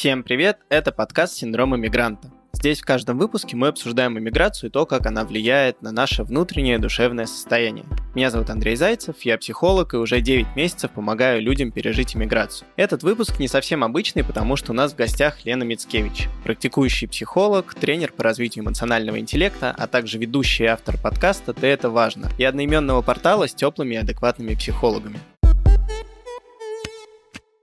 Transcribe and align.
Всем 0.00 0.22
привет, 0.22 0.60
это 0.70 0.92
подкаст 0.92 1.34
«Синдром 1.34 1.76
иммигранта». 1.76 2.32
Здесь 2.54 2.80
в 2.80 2.86
каждом 2.86 3.18
выпуске 3.18 3.54
мы 3.54 3.68
обсуждаем 3.68 4.18
иммиграцию 4.18 4.70
и 4.70 4.72
то, 4.72 4.86
как 4.86 5.04
она 5.04 5.26
влияет 5.26 5.82
на 5.82 5.92
наше 5.92 6.24
внутреннее 6.24 6.78
душевное 6.78 7.26
состояние. 7.26 7.84
Меня 8.14 8.30
зовут 8.30 8.48
Андрей 8.48 8.76
Зайцев, 8.76 9.16
я 9.24 9.36
психолог 9.36 9.92
и 9.92 9.98
уже 9.98 10.22
9 10.22 10.56
месяцев 10.56 10.90
помогаю 10.92 11.42
людям 11.42 11.70
пережить 11.70 12.16
иммиграцию. 12.16 12.66
Этот 12.76 13.02
выпуск 13.02 13.38
не 13.38 13.46
совсем 13.46 13.84
обычный, 13.84 14.24
потому 14.24 14.56
что 14.56 14.72
у 14.72 14.74
нас 14.74 14.94
в 14.94 14.96
гостях 14.96 15.44
Лена 15.44 15.64
Мицкевич, 15.64 16.28
практикующий 16.44 17.06
психолог, 17.06 17.74
тренер 17.74 18.12
по 18.12 18.24
развитию 18.24 18.64
эмоционального 18.64 19.18
интеллекта, 19.18 19.74
а 19.76 19.86
также 19.86 20.16
ведущий 20.16 20.64
автор 20.64 20.96
подкаста 20.96 21.52
«Ты 21.52 21.66
это 21.66 21.90
важно» 21.90 22.30
и 22.38 22.44
одноименного 22.44 23.02
портала 23.02 23.46
с 23.46 23.54
теплыми 23.54 23.96
и 23.96 23.98
адекватными 23.98 24.54
психологами. 24.54 25.20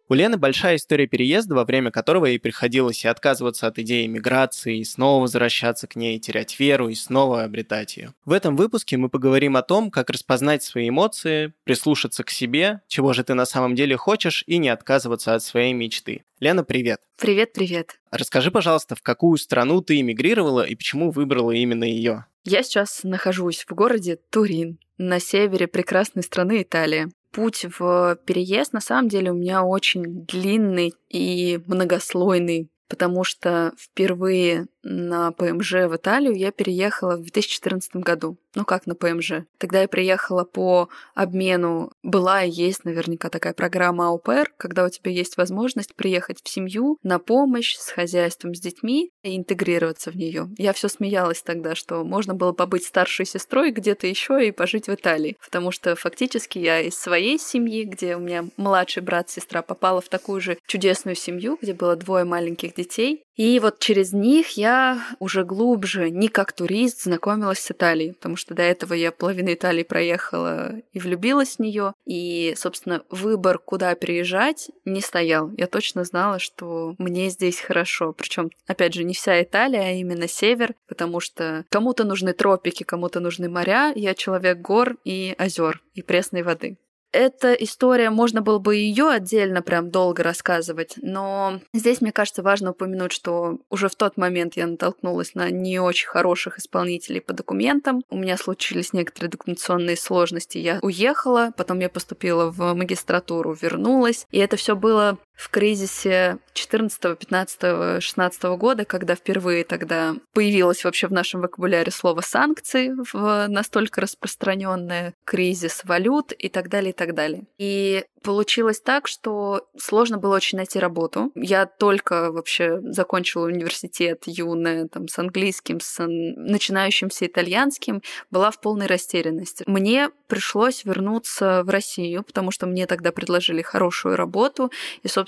У 0.10 0.14
Лены 0.14 0.38
большая 0.38 0.78
история 0.78 1.06
переезда, 1.06 1.54
во 1.54 1.66
время 1.66 1.92
которого 1.92 2.28
ей 2.28 2.40
приходилось 2.40 3.04
и 3.04 3.10
отказываться 3.10 3.68
от 3.68 3.78
идеи 3.80 4.06
миграции, 4.08 4.78
и 4.78 4.86
снова 4.86 5.24
возвращаться 5.24 5.86
к 5.86 5.98
ней, 5.98 6.18
терять 6.18 6.58
веру 6.62 6.88
и 6.88 6.96
снова 6.96 7.44
обретать 7.44 7.98
ее. 7.98 8.14
В 8.24 8.32
этом 8.32 8.56
выпуске 8.56 8.96
мы 8.96 9.10
поговорим 9.10 9.58
о 9.58 9.64
том, 9.64 9.92
как 9.92 10.10
распознать 10.10 10.64
свои 10.64 10.88
эмоции, 10.88 11.54
прислушаться 11.66 12.24
к 12.24 12.30
себе, 12.30 12.80
чего 12.88 13.12
же 13.12 13.26
ты 13.26 13.34
на 13.34 13.46
самом 13.46 13.76
деле 13.76 13.98
хочешь, 13.98 14.46
и 14.48 14.60
не 14.60 14.70
отказываться 14.70 15.36
от 15.36 15.44
своей 15.44 15.74
мечты. 15.74 16.24
Лена, 16.40 16.64
привет. 16.64 17.02
Привет, 17.20 17.52
привет. 17.52 18.00
Расскажи, 18.10 18.50
пожалуйста, 18.50 18.96
в 18.96 19.02
какую 19.02 19.38
страну 19.38 19.82
ты 19.82 20.00
эмигрировала 20.00 20.62
и 20.62 20.76
почему 20.76 21.12
выбрала 21.12 21.52
именно 21.52 21.84
ее? 21.84 22.26
Я 22.46 22.64
сейчас 22.64 23.02
нахожусь 23.04 23.66
в 23.68 23.74
городе 23.74 24.20
Турин, 24.30 24.80
на 24.98 25.20
севере 25.20 25.68
прекрасной 25.68 26.24
страны 26.24 26.62
Италия 26.62 27.10
путь 27.38 27.68
в 27.78 28.18
переезд. 28.26 28.74
На 28.74 28.82
самом 28.82 29.10
деле 29.10 29.30
у 29.30 29.36
меня 29.36 29.64
очень 29.64 30.26
длинный 30.26 30.96
и 31.08 31.60
многослойный, 31.68 32.72
потому 32.88 33.24
что 33.24 33.74
впервые 33.78 34.68
на 34.84 35.32
ПМЖ 35.32 35.74
в 35.88 35.96
Италию 35.96 36.36
я 36.36 36.52
переехала 36.52 37.18
в 37.18 37.22
2014 37.22 37.98
году. 37.98 38.38
Ну 38.56 38.66
как 38.66 38.88
на 38.88 38.96
ПМЖ? 38.96 39.44
Тогда 39.58 39.82
я 39.82 39.88
приехала 39.88 40.44
по 40.44 40.90
обмену. 41.14 41.92
Была 42.04 42.44
и 42.44 42.50
есть 42.50 42.86
наверняка 42.86 43.30
такая 43.30 43.54
программа 43.54 44.08
АУПР, 44.08 44.54
когда 44.58 44.86
у 44.86 44.90
тебя 44.90 45.12
есть 45.12 45.38
возможность 45.38 45.94
приехать 45.94 46.42
в 46.42 46.50
семью 46.50 46.98
на 47.04 47.20
помощь 47.20 47.76
с 47.76 47.90
хозяйством, 47.90 48.56
с 48.56 48.60
детьми 48.60 49.12
и 49.24 49.38
интегрироваться 49.38 50.10
в 50.10 50.16
нее. 50.16 50.50
Я 50.58 50.74
все 50.74 50.88
смеялась 50.88 51.42
тогда, 51.42 51.76
что 51.76 52.04
можно 52.04 52.34
было 52.34 52.54
побыть 52.54 52.86
старшей 52.86 53.26
сестрой 53.26 53.72
где-то 53.72 54.08
еще 54.08 54.48
и 54.48 54.52
пожить 54.52 54.88
в 54.88 54.94
Италии. 54.94 55.38
Потому 55.44 55.72
что 55.72 55.96
фактически 55.96 56.60
я 56.60 56.80
из 56.80 56.98
своей 56.98 57.38
семьи, 57.38 57.84
где 57.84 58.16
у 58.16 58.20
меня 58.20 58.46
младший 58.56 59.04
брат, 59.04 59.30
сестра, 59.30 59.62
попала 59.62 60.02
в 60.02 60.10
такую 60.10 60.40
же 60.40 60.58
чудесную 60.66 61.16
семью, 61.16 61.58
где 61.62 61.74
было 61.74 61.96
двое 61.96 62.24
маленьких 62.24 62.74
детей. 62.78 63.24
И 63.36 63.60
вот 63.60 63.80
через 63.80 64.14
них 64.14 64.52
я 64.52 65.00
уже 65.20 65.44
глубже, 65.44 66.10
не 66.10 66.28
как 66.28 66.54
турист, 66.54 67.04
знакомилась 67.04 67.60
с 67.60 67.72
Италией, 67.72 68.14
потому 68.14 68.36
что 68.36 68.56
до 68.56 68.64
этого 68.64 68.94
я 68.94 69.12
половину 69.12 69.54
Италии 69.54 69.84
проехала 69.84 70.74
и 70.92 71.00
влюбилась 71.00 71.58
в 71.58 71.60
нее. 71.60 71.94
И, 72.06 72.56
собственно, 72.58 73.04
выбор, 73.10 73.60
куда 73.60 73.94
переезжать, 73.94 74.72
не 74.86 75.02
стоял. 75.02 75.52
Я 75.52 75.68
точно 75.68 76.04
знала, 76.04 76.40
что 76.40 76.96
мне 76.98 77.30
здесь 77.30 77.60
хорошо. 77.60 78.14
Причем, 78.14 78.50
опять 78.66 78.94
же, 78.94 79.04
не 79.04 79.14
вся 79.14 79.42
Италия, 79.42 79.82
а 79.82 79.92
именно 79.92 80.28
север, 80.28 80.74
потому 80.88 81.20
что 81.20 81.66
кому-то 81.70 82.06
нужны 82.06 82.34
тропики, 82.34 82.84
кому-то 82.84 83.20
нужны 83.20 83.50
моря. 83.50 83.92
Я 83.96 84.16
человек 84.16 84.60
гор 84.60 84.98
и 85.04 85.36
озер 85.38 85.82
и 85.94 86.02
пресной 86.02 86.42
воды. 86.42 86.78
Эта 87.18 87.54
история, 87.54 88.12
можно 88.12 88.44
было 88.44 88.60
бы 88.60 88.76
ее 88.76 89.10
отдельно 89.10 89.64
прям 89.64 89.90
долго 89.90 90.22
рассказывать, 90.22 90.94
но 90.98 91.62
здесь, 91.74 92.00
мне 92.00 92.12
кажется, 92.12 92.44
важно 92.44 92.72
упомянуть, 92.72 93.12
что 93.12 93.58
уже 93.72 93.90
в 93.90 93.96
тот 93.96 94.18
момент 94.18 94.56
я 94.56 94.68
натолкнулась 94.68 95.34
на 95.34 95.50
не 95.50 95.80
очень 95.80 96.08
хороших 96.08 96.60
исполнителей 96.60 97.20
по 97.20 97.34
документам. 97.34 98.04
У 98.12 98.18
меня 98.18 98.38
случились 98.38 98.94
некоторые 98.94 99.32
документационные 99.32 99.98
сложности. 99.98 100.60
Я 100.60 100.78
уехала, 100.84 101.54
потом 101.58 101.80
я 101.80 101.90
поступила 101.90 102.52
в 102.52 102.76
магистратуру, 102.76 103.58
вернулась, 103.60 104.28
и 104.30 104.38
это 104.38 104.56
все 104.56 104.76
было 104.76 105.18
в 105.38 105.50
кризисе 105.50 106.40
14, 106.54 107.18
15, 107.18 108.04
16 108.04 108.44
года, 108.58 108.86
когда 108.86 109.16
впервые 109.16 109.64
тогда 109.64 110.16
появилось 110.34 110.84
вообще 110.84 111.08
в 111.08 111.14
нашем 111.14 111.42
вокабуляре 111.42 111.92
слово 111.92 112.22
санкции, 112.22 112.94
в 113.14 113.48
настолько 113.48 114.02
распространенное 114.02 115.14
кризис 115.26 115.82
валют 115.84 116.32
и 116.32 116.50
так 116.50 116.70
далее, 116.70 116.90
и 116.90 116.96
так 116.96 117.14
далее. 117.14 117.44
И 117.60 118.04
Получилось 118.28 118.82
так, 118.82 119.08
что 119.08 119.70
сложно 119.78 120.18
было 120.18 120.36
очень 120.36 120.58
найти 120.58 120.80
работу. 120.80 121.32
Я 121.34 121.66
только 121.66 122.30
вообще 122.30 122.82
закончила 122.82 123.46
университет 123.46 124.24
юная, 124.26 124.90
там, 124.90 125.08
с 125.08 125.18
английским, 125.18 125.80
с 125.80 126.06
начинающимся 126.06 127.28
итальянским, 127.28 128.02
была 128.30 128.52
в 128.52 128.60
полной 128.60 128.88
растерянности. 128.88 129.64
Мне 129.66 130.10
пришлось 130.28 130.84
вернуться 130.84 131.64
в 131.64 131.70
Россию, 131.70 132.24
потому 132.24 132.52
что 132.52 132.66
мне 132.66 132.86
тогда 132.86 133.14
предложили 133.14 133.62
хорошую 133.62 134.18
работу, 134.18 134.74
и, 135.04 135.08
собственно, 135.08 135.27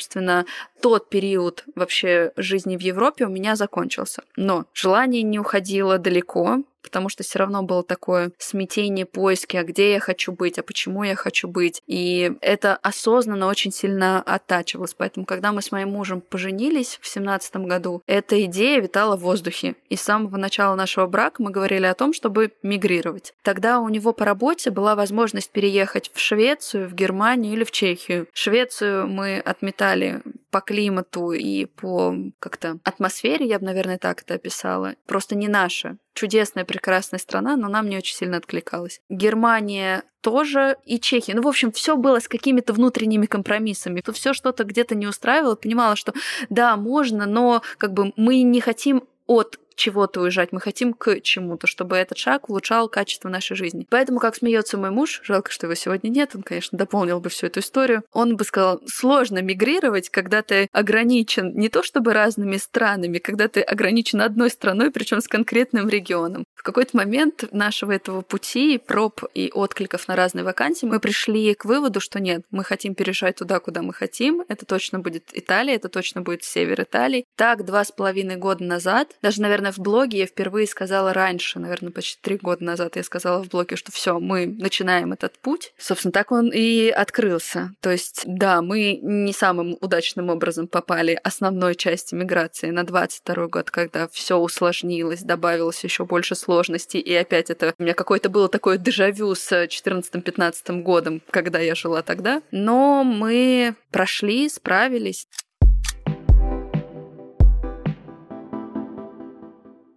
тот 0.82 1.10
период 1.10 1.66
вообще 1.76 2.32
жизни 2.38 2.78
в 2.78 2.82
Европе 2.82 3.26
у 3.26 3.30
меня 3.30 3.56
закончился. 3.56 4.24
Но 4.36 4.66
желание 4.74 5.24
не 5.24 5.40
уходило 5.40 5.98
далеко, 5.98 6.64
потому 6.82 7.10
что 7.10 7.24
все 7.24 7.40
равно 7.40 7.64
было 7.64 7.84
такое 7.84 8.32
смятение, 8.38 9.06
поиски, 9.06 9.58
а 9.58 9.64
где 9.64 9.94
я 9.94 10.00
хочу 10.00 10.32
быть, 10.32 10.60
а 10.60 10.64
почему 10.64 11.04
я 11.04 11.16
хочу 11.16 11.48
быть. 11.48 11.82
И 11.88 12.32
это 12.42 12.76
осознанно 12.76 13.48
очень 13.48 13.72
сильно 13.72 14.22
оттачивалось. 14.22 14.94
Поэтому, 14.94 15.26
когда 15.26 15.52
мы 15.52 15.62
с 15.62 15.72
моим 15.72 15.90
мужем 15.90 16.22
поженились 16.22 17.00
в 17.02 17.08
семнадцатом 17.08 17.68
году, 17.68 18.02
эта 18.08 18.44
идея 18.46 18.82
витала 18.82 19.16
в 19.16 19.22
воздухе. 19.22 19.76
И 19.90 19.96
с 19.96 20.02
самого 20.02 20.38
начала 20.38 20.76
нашего 20.76 21.08
брака 21.08 21.42
мы 21.42 21.52
говорили 21.52 21.86
о 21.86 21.94
том, 21.94 22.14
чтобы 22.14 22.52
мигрировать. 22.64 23.34
Тогда 23.44 23.80
у 23.80 23.90
него 23.90 24.14
по 24.14 24.26
работе 24.26 24.72
была 24.72 24.96
возможность 24.96 25.52
переехать 25.52 26.12
в 26.14 26.20
Швецию, 26.20 26.88
в 26.88 26.94
Германию 26.94 27.54
или 27.54 27.64
в 27.64 27.72
Чехию. 27.72 28.28
Швецию 28.34 29.08
мы 29.08 29.40
отметали 29.40 30.22
по 30.52 30.62
климату 30.62 31.32
и 31.32 31.66
по 31.66 32.16
как-то 32.40 32.80
атмосфере, 32.84 33.46
я 33.46 33.60
бы, 33.60 33.66
наверное, 33.66 33.98
так 33.98 34.22
это 34.22 34.36
описала. 34.36 34.96
Просто 35.06 35.36
не 35.36 35.48
наша 35.48 35.98
чудесная, 36.14 36.66
прекрасная 36.66 37.20
страна, 37.20 37.56
но 37.56 37.70
нам 37.70 37.88
не 37.88 37.98
очень 37.98 38.16
сильно 38.16 38.38
откликалась. 38.38 39.02
Германия 39.10 40.04
тоже 40.22 40.76
и 40.86 41.00
Чехия. 41.00 41.34
Ну, 41.34 41.42
в 41.42 41.48
общем, 41.48 41.72
все 41.72 41.96
было 41.96 42.20
с 42.20 42.28
какими-то 42.28 42.74
внутренними 42.74 43.26
компромиссами. 43.26 44.04
Все 44.14 44.34
что-то 44.34 44.66
где-то 44.66 44.96
не 44.96 45.08
устраивало, 45.08 45.56
понимала, 45.56 45.96
что 45.96 46.14
да, 46.50 46.76
можно, 46.76 47.26
но 47.26 47.62
как 47.78 47.94
бы 47.94 48.12
мы 48.18 48.42
не 48.42 48.60
хотим 48.60 49.04
от 49.28 49.60
чего-то 49.80 50.22
уезжать, 50.22 50.52
мы 50.52 50.60
хотим 50.60 50.94
к 50.94 51.22
чему-то, 51.22 51.66
чтобы 51.66 51.96
этот 51.96 52.18
шаг 52.18 52.50
улучшал 52.50 52.90
качество 52.90 53.30
нашей 53.30 53.56
жизни. 53.56 53.88
Поэтому, 53.90 54.20
как 54.20 54.36
смеется 54.36 54.78
мой 54.78 54.92
муж, 54.92 55.22
жалко, 55.24 55.52
что 55.52 55.66
его 55.66 55.76
сегодня 55.76 56.10
нет, 56.10 56.36
он, 56.36 56.44
конечно, 56.44 56.78
дополнил 56.78 57.20
бы 57.20 57.30
всю 57.30 57.48
эту 57.48 57.62
историю, 57.62 58.04
он 58.12 58.36
бы 58.36 58.44
сказал, 58.44 58.82
сложно 58.86 59.42
мигрировать, 59.42 60.10
когда 60.10 60.42
ты 60.42 60.68
ограничен 60.74 61.54
не 61.56 61.70
то 61.70 61.82
чтобы 61.82 62.14
разными 62.14 62.58
странами, 62.58 63.20
когда 63.20 63.48
ты 63.48 63.62
ограничен 63.62 64.22
одной 64.22 64.50
страной, 64.50 64.92
причем 64.92 65.22
с 65.22 65.28
конкретным 65.28 65.88
регионом. 65.88 66.44
В 66.56 66.64
какой-то 66.64 66.98
момент 66.98 67.46
нашего 67.52 67.94
этого 67.94 68.22
пути, 68.22 68.78
проб 68.78 69.24
и 69.34 69.50
откликов 69.54 70.10
на 70.10 70.18
разные 70.18 70.44
вакансии, 70.44 70.86
мы 70.86 71.00
пришли 71.00 71.54
к 71.54 71.64
выводу, 71.64 72.02
что 72.02 72.20
нет, 72.20 72.42
мы 72.52 72.66
хотим 72.66 72.96
переезжать 72.96 73.38
туда, 73.38 73.62
куда 73.62 73.82
мы 73.82 73.94
хотим. 73.94 74.44
Это 74.50 74.66
точно 74.66 75.00
будет 75.00 75.30
Италия, 75.32 75.76
это 75.76 75.88
точно 75.88 76.22
будет 76.22 76.44
север 76.44 76.82
Италии. 76.82 77.24
Так, 77.38 77.64
два 77.64 77.86
с 77.86 77.92
половиной 77.94 78.36
года 78.36 78.64
назад, 78.66 79.16
даже, 79.22 79.42
наверное, 79.42 79.69
в 79.72 79.80
блоге 79.80 80.20
я 80.20 80.26
впервые 80.26 80.68
сказала 80.68 81.14
раньше, 81.14 81.60
наверное, 81.60 81.92
почти 81.92 82.20
три 82.22 82.38
года 82.38 82.64
назад 82.64 82.96
я 82.96 83.04
сказала 83.04 83.44
в 83.44 83.50
блоге, 83.50 83.76
что 83.76 83.92
все, 83.92 84.20
мы 84.20 84.46
начинаем 84.46 85.14
этот 85.14 85.40
путь. 85.40 85.74
Собственно, 85.78 86.12
так 86.12 86.32
он 86.32 86.52
и 86.54 86.90
открылся. 86.90 87.72
То 87.82 87.92
есть, 87.92 88.24
да, 88.26 88.62
мы 88.62 89.00
не 89.02 89.34
самым 89.34 89.78
удачным 89.82 90.30
образом 90.30 90.68
попали 90.68 91.20
основной 91.24 91.76
части 91.76 92.16
миграции 92.16 92.70
на 92.70 92.84
22 92.84 93.48
год, 93.48 93.72
когда 93.72 94.08
все 94.08 94.38
усложнилось, 94.38 95.22
добавилось 95.22 95.84
еще 95.84 96.06
больше 96.06 96.36
сложностей, 96.36 97.00
и 97.00 97.14
опять 97.14 97.50
это 97.50 97.74
у 97.78 97.84
меня 97.84 97.94
какое-то 97.94 98.30
было 98.30 98.50
такое 98.50 98.78
дежавю 98.78 99.36
с 99.36 99.52
14-15 99.52 100.82
годом, 100.82 101.22
когда 101.30 101.60
я 101.60 101.76
жила 101.76 102.02
тогда. 102.02 102.42
Но 102.52 103.04
мы 103.04 103.76
прошли, 103.92 104.50
справились. 104.50 105.28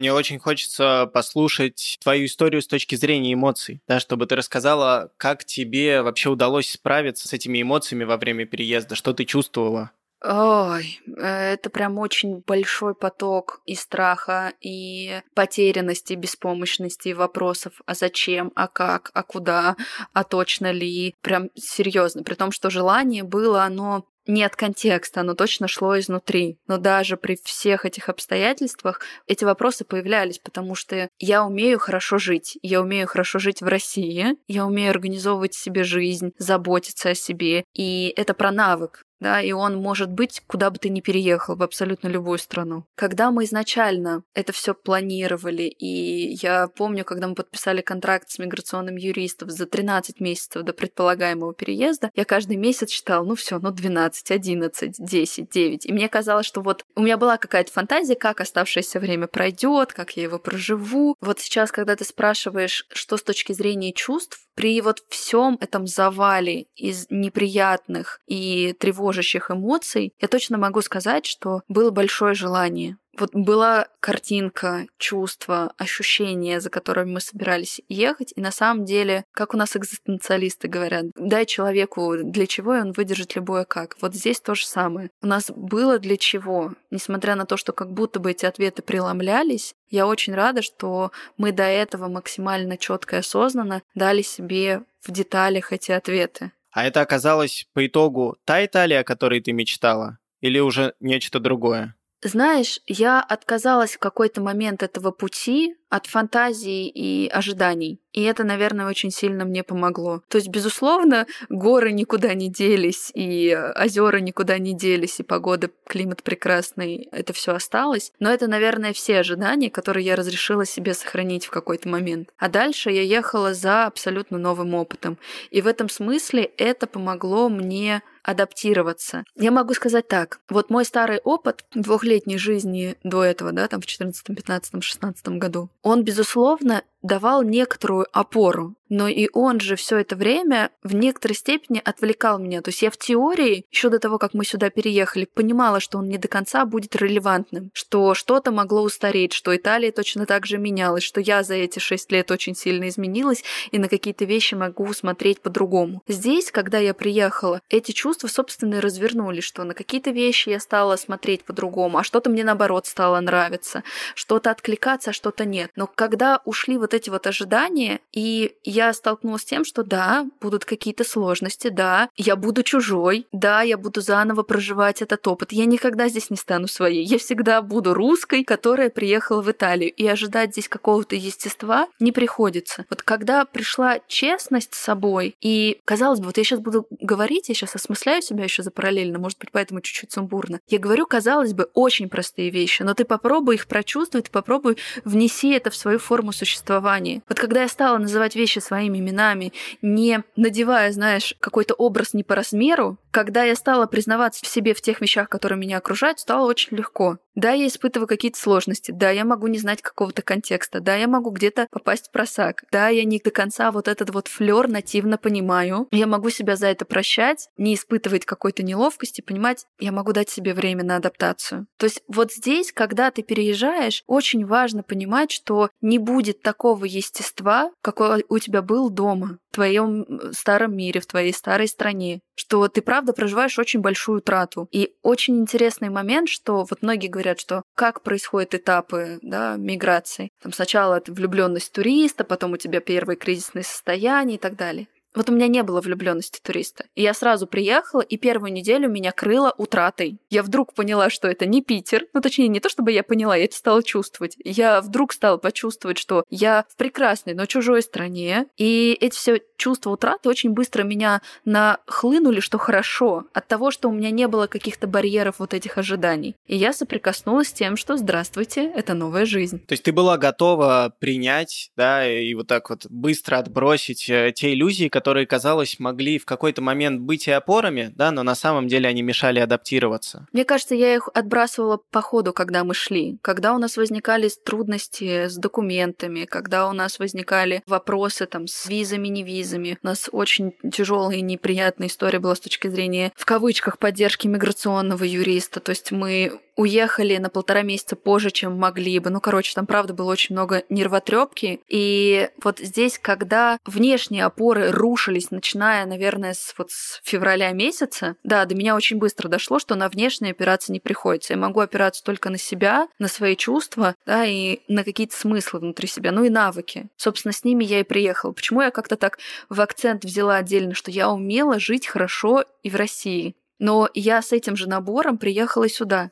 Мне 0.03 0.13
очень 0.13 0.41
хочется 0.41 1.09
послушать 1.15 1.97
твою 2.03 2.25
историю 2.25 2.61
с 2.61 2.67
точки 2.67 2.97
зрения 2.97 3.35
эмоций, 3.35 3.81
да, 3.87 4.01
чтобы 4.01 4.27
ты 4.27 4.35
рассказала, 4.35 5.13
как 5.17 5.45
тебе 5.45 6.03
вообще 6.03 6.29
удалось 6.29 6.73
справиться 6.73 7.29
с 7.29 7.33
этими 7.33 7.63
эмоциями 7.63 8.03
во 8.03 8.17
время 8.17 8.45
переезда, 8.45 8.97
что 8.97 9.13
ты 9.13 9.25
чувствовала. 9.25 9.93
Ой, 10.25 11.01
э, 11.07 11.53
это 11.53 11.71
прям 11.71 11.99
очень 11.99 12.43
большой 12.45 12.97
поток 12.97 13.61
и 13.65 13.77
страха, 13.77 14.53
и 14.61 15.21
потерянности, 15.35 16.15
беспомощности, 16.15 17.11
вопросов, 17.11 17.75
а 17.87 17.95
зачем, 17.95 18.51
а 18.57 18.67
как, 18.67 19.13
а 19.15 19.23
куда, 19.23 19.77
а 20.13 20.25
точно 20.25 20.73
ли. 20.73 21.15
Прям 21.21 21.51
серьезно. 21.55 22.25
При 22.25 22.35
том, 22.35 22.51
что 22.51 22.71
желание 22.71 23.23
было, 23.23 23.63
оно 23.63 24.05
не 24.27 24.45
от 24.45 24.57
контекста, 24.57 25.21
оно 25.21 25.35
точно 25.35 25.69
шло 25.69 25.99
изнутри. 25.99 26.59
Но 26.67 26.79
даже 26.79 27.17
при 27.17 27.39
всех 27.43 27.85
этих 27.85 28.09
обстоятельствах 28.09 29.01
эти 29.27 29.45
вопросы 29.45 29.85
появлялись, 29.85 30.39
потому 30.39 30.75
что 30.75 31.09
я 31.19 31.45
умею 31.45 31.79
хорошо 31.79 32.19
жить. 32.19 32.59
Я 32.63 32.81
умею 32.81 33.07
хорошо 33.07 33.39
жить 33.39 33.63
в 33.63 33.67
России, 33.67 34.37
я 34.49 34.67
умею 34.67 34.91
организовывать 34.91 35.55
себе 35.55 35.85
жизнь, 35.85 36.33
заботиться 36.39 37.11
о 37.11 37.15
себе. 37.15 37.65
И 37.75 38.13
это 38.17 38.35
про 38.35 38.51
навык 38.51 39.03
да, 39.23 39.41
и 39.41 39.53
он 39.53 39.77
может 39.77 40.11
быть 40.11 40.43
куда 40.47 40.71
бы 40.71 40.79
ты 40.79 40.89
ни 40.89 41.01
переехал, 41.01 41.57
в 41.57 41.63
абсолютно 41.63 42.09
любую 42.09 42.39
страну. 42.39 42.85
Когда 42.95 43.31
мы 43.31 43.45
изначально 43.45 44.25
это 44.35 44.53
все 44.53 44.75
планировали, 44.75 45.63
и 45.63 46.35
я 46.43 46.69
помню, 46.69 47.05
когда 47.05 47.29
мы 47.29 47.35
подписали 47.35 47.81
контракт 47.81 48.29
с 48.31 48.39
миграционным 48.39 48.97
юристом 48.97 49.49
за 49.49 49.67
13 49.67 50.21
месяцев 50.21 50.63
до 50.63 50.73
предполагаемого 50.73 51.55
переезда, 51.55 52.11
я 52.15 52.25
каждый 52.25 52.57
месяц 52.57 52.91
считал, 52.91 53.25
ну 53.25 53.35
все, 53.35 53.59
ну 53.59 53.71
12, 53.71 54.31
11, 54.31 54.95
10, 54.99 55.49
9. 55.51 55.87
И 55.87 55.93
мне 55.93 56.09
казалось, 56.09 56.47
что 56.47 56.61
вот 56.61 56.85
у 56.97 57.03
меня 57.03 57.17
была 57.17 57.39
какая-то 57.39 57.73
фантазия, 57.73 58.17
как 58.17 58.41
оставшееся 58.41 58.99
время 59.01 59.29
пройдет, 59.29 59.93
как 59.93 60.17
я 60.17 60.25
его 60.25 60.39
проживу. 60.39 61.17
Вот 61.21 61.41
сейчас, 61.41 61.71
когда 61.71 61.97
ты 61.97 62.05
спрашиваешь, 62.05 62.87
что 62.93 63.17
с 63.17 63.23
точки 63.23 63.53
зрения 63.53 63.93
чувств, 63.93 64.41
при 64.55 64.81
вот 64.81 65.03
всем 65.09 65.57
этом 65.61 65.87
завале 65.87 66.67
из 66.77 67.07
неприятных 67.11 68.21
и 68.27 68.75
тревожащих 69.13 69.51
эмоций, 69.51 70.13
я 70.21 70.29
точно 70.29 70.59
могу 70.59 70.81
сказать, 70.81 71.27
что 71.27 71.63
было 71.69 71.91
большое 71.91 72.35
желание 72.35 72.97
вот 73.19 73.35
была 73.35 73.89
картинка, 74.01 74.87
чувство, 74.99 75.75
ощущение, 75.77 76.61
за 76.61 76.71
которыми 76.71 77.13
мы 77.13 77.21
собирались 77.21 77.81
ехать, 77.89 78.33
и 78.35 78.41
на 78.41 78.51
самом 78.51 78.85
деле, 78.85 79.25
как 79.33 79.55
у 79.55 79.59
нас 79.59 79.77
экзистенциалисты 79.77 80.69
говорят, 80.69 81.07
дай 81.15 81.45
человеку 81.45 82.17
для 82.17 82.47
чего, 82.47 82.75
и 82.75 82.81
он 82.81 82.93
выдержит 82.93 83.37
любое 83.37 83.65
как. 83.65 83.97
Вот 84.01 84.15
здесь 84.15 84.41
то 84.41 84.55
же 84.55 84.67
самое. 84.67 85.11
У 85.21 85.27
нас 85.27 85.51
было 85.55 85.99
для 85.99 86.17
чего, 86.17 86.73
несмотря 86.91 87.37
на 87.37 87.45
то, 87.45 87.57
что 87.57 87.73
как 87.73 87.93
будто 87.93 88.19
бы 88.19 88.31
эти 88.31 88.47
ответы 88.47 88.83
преломлялись, 88.83 89.75
я 89.91 90.07
очень 90.07 90.35
рада, 90.35 90.63
что 90.63 91.13
мы 91.37 91.53
до 91.53 91.65
этого 91.65 92.09
максимально 92.09 92.79
четко 92.79 93.17
и 93.17 93.19
осознанно 93.19 93.83
дали 93.95 94.23
себе 94.23 94.85
в 95.03 95.11
деталях 95.13 95.73
эти 95.73 95.93
ответы. 95.93 96.53
А 96.73 96.85
это 96.85 97.03
оказалось 97.03 97.69
по 97.75 97.87
итогу 97.87 98.39
та 98.45 98.65
Италия, 98.65 99.01
о 99.01 99.05
которой 99.05 99.41
ты 99.41 99.53
мечтала? 99.53 100.19
Или 100.41 100.59
уже 100.59 100.95
нечто 101.01 101.39
другое? 101.39 101.95
Знаешь, 102.25 102.79
я 102.87 103.21
отказалась 103.21 103.95
в 103.95 103.99
какой-то 103.99 104.41
момент 104.41 104.85
этого 104.85 105.11
пути 105.11 105.75
от 105.91 106.07
фантазий 106.07 106.87
и 106.89 107.29
ожиданий. 107.29 108.01
И 108.13 108.23
это, 108.23 108.45
наверное, 108.45 108.87
очень 108.87 109.11
сильно 109.11 109.45
мне 109.45 109.65
помогло. 109.65 110.23
То 110.29 110.39
есть, 110.39 110.49
безусловно, 110.49 111.27
горы 111.49 111.91
никуда 111.93 112.33
не 112.35 112.49
делись, 112.49 113.11
и 113.15 113.59
озера 113.77 114.19
никуда 114.19 114.59
не 114.59 114.73
делись, 114.73 115.19
и 115.19 115.25
погода, 115.25 115.71
климат 115.87 116.23
прекрасный, 116.23 117.09
это 117.11 117.33
все 117.33 117.55
осталось. 117.55 118.13
Но 118.21 118.31
это, 118.31 118.47
наверное, 118.47 118.93
все 118.93 119.19
ожидания, 119.19 119.69
которые 119.69 120.07
я 120.07 120.15
разрешила 120.15 120.65
себе 120.65 120.95
сохранить 120.95 121.47
в 121.47 121.51
какой-то 121.51 121.89
момент. 121.89 122.31
А 122.39 122.49
дальше 122.49 122.91
я 122.91 123.03
ехала 123.03 123.53
за 123.53 123.87
абсолютно 123.87 124.39
новым 124.39 124.75
опытом. 124.75 125.19
И 125.51 125.61
в 125.61 125.67
этом 125.67 125.89
смысле 125.89 126.45
это 126.57 126.87
помогло 126.87 127.49
мне 127.49 128.03
адаптироваться. 128.23 129.25
Я 129.37 129.51
могу 129.51 129.75
сказать 129.75 130.09
так. 130.09 130.41
Вот 130.49 130.71
мой 130.71 130.85
старый 130.85 131.19
опыт 131.19 131.65
двухлетней 131.75 132.39
жизни 132.39 132.97
до 133.03 133.25
этого, 133.25 133.53
да, 133.53 133.69
там 133.69 133.81
в 133.81 133.87
14, 133.87 134.25
15, 134.25 134.83
16 134.83 135.29
году, 135.29 135.71
он, 135.83 136.05
безусловно, 136.05 136.83
давал 137.03 137.43
некоторую 137.43 138.07
опору 138.13 138.75
но 138.93 139.09
и 139.09 139.31
он 139.33 139.59
же 139.59 139.75
все 139.77 139.97
это 139.97 140.17
время 140.17 140.71
в 140.83 140.95
некоторой 140.95 141.35
степени 141.35 141.81
отвлекал 141.83 142.39
меня. 142.39 142.61
То 142.61 142.69
есть 142.69 142.83
я 142.83 142.91
в 142.91 142.99
теории, 142.99 143.65
еще 143.71 143.89
до 143.89 143.99
того, 143.99 144.19
как 144.19 144.35
мы 144.35 144.45
сюда 144.45 144.69
переехали, 144.69 145.25
понимала, 145.25 145.81
что 145.81 145.97
он 145.97 146.09
не 146.09 146.19
до 146.19 146.29
конца 146.29 146.67
будет 146.67 146.95
релевантным, 146.95 147.71
что 147.73 148.13
что-то 148.13 148.53
могло 148.53 148.83
устареть, 148.83 149.33
что 149.33 149.57
Италия 149.57 149.93
точно 149.93 150.27
так 150.27 150.45
же 150.45 150.59
менялась, 150.59 151.05
что 151.05 151.23
я 151.23 151.43
за 151.43 151.55
эти 151.55 151.79
шесть 151.79 152.13
лет 152.13 152.31
очень 152.31 152.55
сильно 152.55 152.87
изменилась 152.87 153.43
и 153.71 153.79
на 153.79 153.89
какие-то 153.89 154.27
вещи 154.27 154.55
могу 154.55 154.93
смотреть 154.93 155.41
по-другому. 155.41 156.03
Здесь, 156.07 156.51
когда 156.51 156.77
я 156.77 156.93
приехала, 156.93 157.63
эти 157.71 157.93
чувства, 157.93 158.29
собственно, 158.29 158.75
и 158.75 158.81
развернулись, 158.81 159.45
что 159.45 159.65
на 159.65 159.73
какие-то 159.73 160.11
вещи 160.11 160.51
я 160.51 160.61
стала 160.61 160.97
смотреть 160.97 161.45
по-другому, 161.45 161.97
а 161.97 162.05
что-то 162.05 162.29
мне, 162.29 162.45
наоборот, 162.45 162.87
стало 162.87 163.21
нравиться, 163.21 163.85
что-то 164.15 164.51
откликаться, 164.51 165.11
а 165.11 165.15
что-то 165.15 165.47
нет. 165.47 165.71
Но 165.77 165.87
когда 165.87 166.43
ушли 166.45 166.77
вот 166.77 166.92
эти 166.95 167.11
вот 167.11 167.27
ожидания, 167.27 168.01
и 168.13 168.55
я 168.65 168.93
столкнулась 168.93 169.43
с 169.43 169.47
тем, 169.47 169.65
что 169.65 169.83
да, 169.83 170.27
будут 170.41 170.65
какие-то 170.65 171.05
сложности, 171.05 171.69
да, 171.69 172.09
я 172.17 172.37
буду 172.37 172.63
чужой, 172.63 173.27
да, 173.33 173.63
я 173.63 173.77
буду 173.77 174.01
заново 174.01 174.43
проживать 174.43 175.03
этот 175.03 175.27
опыт. 175.27 175.53
Я 175.53 175.67
никогда 175.67 176.09
здесь 176.09 176.31
не 176.31 176.37
стану 176.37 176.69
своей. 176.69 177.05
Я 177.05 177.19
всегда 177.19 177.63
буду 177.63 177.95
русской, 177.95 178.45
которая 178.45 178.91
приехала 178.91 179.43
в 179.43 179.51
Италию. 179.51 179.93
И 179.93 180.07
ожидать 180.07 180.53
здесь 180.53 180.69
какого-то 180.69 181.17
естества 181.17 181.89
не 182.01 182.13
приходится. 182.13 182.85
Вот 182.91 183.03
когда 183.03 183.45
пришла 183.45 183.99
честность 184.07 184.75
с 184.75 184.79
собой, 184.79 185.37
и 185.41 185.81
казалось 185.85 186.21
бы, 186.21 186.27
вот 186.27 186.39
я 186.39 186.45
сейчас 186.45 186.61
буду 186.61 186.87
говорить, 187.01 187.49
я 187.49 187.55
сейчас 187.55 187.75
осмысляю 187.75 188.23
себя 188.23 188.45
еще 188.45 188.63
за 188.63 188.71
параллельно, 188.71 189.19
может 189.19 189.39
быть, 189.39 189.51
поэтому 189.53 189.81
чуть-чуть 189.81 190.13
сумбурно. 190.13 190.61
Я 190.69 190.79
говорю, 190.79 191.07
казалось 191.07 191.55
бы, 191.55 191.69
очень 191.75 192.09
простые 192.09 192.51
вещи, 192.51 192.83
но 192.83 192.95
ты 192.95 193.05
попробуй 193.05 193.57
их 193.57 193.67
прочувствовать, 193.67 194.31
попробуй 194.31 194.77
внеси 195.05 195.51
это 195.53 195.71
в 195.71 195.77
свою 195.77 195.99
форму 195.99 196.33
существования. 196.33 196.82
Вот 197.29 197.39
когда 197.39 197.63
я 197.63 197.69
стала 197.69 197.99
называть 197.99 198.35
вещи 198.35 198.59
своими 198.59 198.99
именами, 198.99 199.53
не 199.81 200.23
надевая, 200.37 200.93
знаешь, 200.93 201.35
какой-то 201.41 201.75
образ 201.75 202.15
не 202.15 202.23
по 202.25 202.35
размеру, 202.35 202.99
когда 203.13 203.45
я 203.45 203.55
стала 203.55 203.87
признаваться 203.87 204.45
в 204.45 204.49
себе 204.49 204.75
в 204.75 204.81
тех 204.81 205.01
вещах, 205.01 205.29
которые 205.29 205.59
меня 205.59 205.79
окружают, 205.79 206.19
стало 206.19 206.49
очень 206.49 206.77
легко. 206.77 207.19
Да, 207.35 207.53
я 207.53 207.67
испытываю 207.67 208.07
какие-то 208.07 208.39
сложности, 208.39 208.91
да, 208.91 209.11
я 209.11 209.25
могу 209.25 209.47
не 209.47 209.59
знать 209.59 209.81
какого-то 209.81 210.21
контекста, 210.21 210.81
да, 210.81 210.97
я 210.97 211.09
могу 211.09 211.31
где-то 211.31 211.67
попасть 211.71 212.09
в 212.09 212.11
просак, 212.11 212.65
да, 212.71 212.89
я 212.89 213.05
не 213.05 213.21
до 213.25 213.31
конца 213.31 213.71
вот 213.71 213.89
этот 213.89 214.11
вот 214.11 214.29
флер 214.29 214.69
нативно 214.69 215.17
понимаю, 215.17 215.89
я 215.93 216.07
могу 216.07 216.29
себя 216.29 216.57
за 216.57 216.67
это 216.67 216.85
прощать, 216.85 217.49
не 217.57 217.75
испытывать 217.75 218.27
какой-то 218.27 218.63
неловкости, 218.63 219.23
понимать, 219.23 219.65
я 219.79 219.93
могу 219.93 220.13
дать 220.13 220.29
себе 220.29 220.53
время 220.53 220.85
на 220.85 220.97
адаптацию. 220.97 221.67
То 221.79 221.87
есть 221.87 222.03
вот 222.07 222.33
здесь, 222.33 222.71
когда 222.71 223.11
ты 223.11 223.23
переезжаешь, 223.23 224.03
очень 224.07 224.45
важно 224.45 224.83
понимать, 224.83 225.31
что 225.31 225.71
не 225.81 225.99
будет 225.99 226.43
такого 226.43 226.85
естества, 226.85 227.71
какое 227.81 228.25
у 228.29 228.39
тебя 228.39 228.61
был 228.61 228.91
дома, 228.91 229.39
в 229.53 229.55
твоем 229.55 230.33
старом 230.33 230.77
мире, 230.77 231.01
в 231.01 231.07
твоей 231.07 231.33
старой 231.33 231.69
стране, 231.69 232.21
что 232.35 232.69
ты 232.69 232.81
правда 233.03 233.15
проживаешь 233.15 233.59
очень 233.59 233.81
большую 233.81 234.19
утрату. 234.19 234.69
И 234.71 234.95
очень 235.03 235.41
интересный 235.41 235.89
момент, 235.89 236.29
что 236.29 236.59
вот 236.59 236.83
многие 236.83 237.09
говорят, 237.09 237.41
что 237.41 237.63
как 237.75 238.03
происходят 238.03 238.55
этапы 238.55 239.19
да, 239.23 239.57
миграции. 239.57 240.31
Там 240.41 240.53
сначала 240.53 240.95
это 240.95 241.13
влюбленность 241.13 241.73
туриста, 241.73 242.23
потом 242.23 242.53
у 242.53 242.57
тебя 242.57 242.81
первые 242.81 243.17
кризисные 243.17 243.65
состояния 243.65 244.37
и 244.37 244.39
так 244.39 244.55
далее. 244.55 244.87
Вот 245.15 245.29
у 245.29 245.33
меня 245.33 245.47
не 245.47 245.63
было 245.63 245.81
влюбленности 245.81 246.41
туриста. 246.43 246.85
И 246.95 247.03
я 247.03 247.15
сразу 247.15 247.47
приехала, 247.47 248.01
и 248.01 248.17
первую 248.17 248.53
неделю 248.53 248.89
меня 248.89 249.13
крыло 249.13 249.53
утратой. 249.57 250.19
Я 250.31 250.43
вдруг 250.43 250.75
поняла, 250.75 251.11
что 251.11 251.29
это 251.29 251.47
не 251.47 251.63
Питер. 251.63 252.07
Ну, 252.13 252.21
точнее, 252.21 252.49
не 252.49 252.61
то, 252.61 252.69
чтобы 252.69 252.93
я 252.93 253.03
поняла, 253.03 253.37
я 253.37 253.45
это 253.45 253.57
стала 253.57 253.83
чувствовать. 253.83 254.37
Я 254.43 254.81
вдруг 254.81 255.13
стала 255.13 255.37
почувствовать, 255.37 255.99
что 255.99 256.25
я 256.31 256.65
в 256.69 256.77
прекрасной, 256.77 257.35
но 257.35 257.47
чужой 257.47 257.83
стране. 257.83 258.47
И 258.57 258.97
эти 259.01 259.15
все 259.15 259.41
чувства 259.57 259.91
утраты 259.91 260.29
очень 260.29 260.51
быстро 260.51 260.83
меня 260.83 261.23
нахлынули, 261.45 262.41
что 262.41 262.59
хорошо, 262.59 263.25
от 263.33 263.47
того, 263.47 263.71
что 263.71 263.89
у 263.89 263.93
меня 263.93 264.11
не 264.11 264.27
было 264.27 264.47
каких-то 264.47 264.87
барьеров 264.87 265.37
вот 265.39 265.55
этих 265.55 265.79
ожиданий. 265.79 266.35
И 266.47 266.57
я 266.57 266.73
соприкоснулась 266.73 267.49
с 267.49 267.53
тем, 267.53 267.77
что 267.77 267.97
здравствуйте, 267.97 268.65
это 268.75 268.95
новая 268.95 269.25
жизнь. 269.25 269.65
То 269.67 269.73
есть 269.73 269.85
ты 269.85 269.93
была 269.93 270.19
готова 270.19 270.93
принять, 270.99 271.71
да, 271.77 272.09
и 272.09 272.35
вот 272.35 272.49
так 272.49 272.71
вот 272.71 272.87
быстро 272.89 273.37
отбросить 273.39 274.09
э, 274.09 274.33
те 274.35 274.53
иллюзии, 274.53 274.89
которые 274.89 275.02
которые, 275.03 275.27
казалось, 275.27 275.81
могли 275.81 276.17
в 276.17 276.25
какой-то 276.25 276.63
момент 276.63 277.01
быть 277.01 277.27
и 277.27 277.33
опорами, 277.33 277.93
да, 277.97 278.13
но 278.13 278.23
на 278.23 278.37
самом 278.37 278.69
деле 278.69 278.89
они 278.89 279.03
мешали 279.03 279.41
адаптироваться. 279.41 280.29
Мне 280.33 280.45
кажется, 280.45 280.77
я 280.77 280.95
их 280.95 281.09
отбрасывала 281.13 281.81
по 281.91 282.01
ходу, 282.01 282.33
когда 282.33 282.63
мы 282.63 282.73
шли. 282.73 283.19
Когда 283.21 283.53
у 283.53 283.59
нас 283.59 283.77
возникали 283.77 284.31
трудности 284.45 285.27
с 285.27 285.37
документами, 285.37 286.25
когда 286.25 286.69
у 286.69 286.73
нас 286.73 287.01
возникали 287.01 287.65
вопросы 287.67 288.27
там 288.27 288.47
с 288.47 288.67
визами, 288.67 289.09
не 289.09 289.25
визами. 289.25 289.77
У 289.83 289.87
нас 289.89 290.09
очень 290.13 290.53
тяжелая 290.73 291.17
и 291.17 291.21
неприятная 291.21 291.89
история 291.89 292.21
была 292.21 292.37
с 292.37 292.41
точки 292.41 292.69
зрения, 292.69 293.11
в 293.17 293.25
кавычках, 293.25 293.79
поддержки 293.79 294.29
миграционного 294.29 295.03
юриста. 295.03 295.59
То 295.59 295.71
есть 295.71 295.91
мы 295.91 296.39
уехали 296.57 297.17
на 297.17 297.29
полтора 297.29 297.63
месяца 297.63 297.97
позже, 297.97 298.31
чем 298.31 298.59
могли 298.59 298.99
бы. 298.99 299.11
Ну, 299.11 299.21
короче, 299.21 299.55
там, 299.55 299.67
правда, 299.67 299.95
было 299.95 300.13
очень 300.13 300.35
много 300.35 300.63
нервотрепки. 300.69 301.61
И 301.69 302.29
вот 302.43 302.59
здесь, 302.59 302.99
когда 302.99 303.59
внешние 303.67 304.25
опоры 304.25 304.71
рушились, 304.93 305.31
начиная, 305.31 305.87
наверное, 305.87 306.35
с, 306.35 306.55
вот 306.59 306.71
с 306.71 307.01
февраля 307.03 307.51
месяца, 307.53 308.17
да, 308.23 308.45
до 308.45 308.55
меня 308.55 308.77
очень 308.77 308.99
быстро 308.99 309.29
дошло, 309.29 309.59
что 309.59 309.75
на 309.75 309.89
внешние 309.89 310.33
опираться 310.33 310.71
не 310.71 310.81
приходится. 310.81 311.33
Я 311.33 311.39
могу 311.39 311.61
опираться 311.61 312.05
только 312.05 312.29
на 312.29 312.37
себя, 312.37 312.89
на 312.99 313.09
свои 313.09 313.35
чувства, 313.35 313.95
да, 314.05 314.27
и 314.27 314.61
на 314.69 314.85
какие-то 314.85 315.17
смыслы 315.17 315.61
внутри 315.61 315.89
себя, 315.89 316.13
ну 316.13 316.25
и 316.25 316.29
навыки. 316.29 316.89
Собственно, 316.97 317.33
с 317.33 317.43
ними 317.43 317.65
я 317.65 317.81
и 317.81 317.85
приехала. 317.85 318.33
Почему 318.33 318.61
я 318.61 318.71
как-то 318.71 318.97
так 318.97 319.19
в 319.49 319.61
акцент 319.63 320.05
взяла 320.05 320.37
отдельно, 320.37 320.75
что 320.75 320.91
я 320.91 321.09
умела 321.09 321.59
жить 321.59 321.87
хорошо 321.87 322.45
и 322.63 322.69
в 322.69 322.77
России. 322.77 323.35
Но 323.59 323.89
я 323.95 324.21
с 324.21 324.33
этим 324.33 324.57
же 324.57 324.69
набором 324.69 325.17
приехала 325.17 325.69
сюда. 325.69 326.11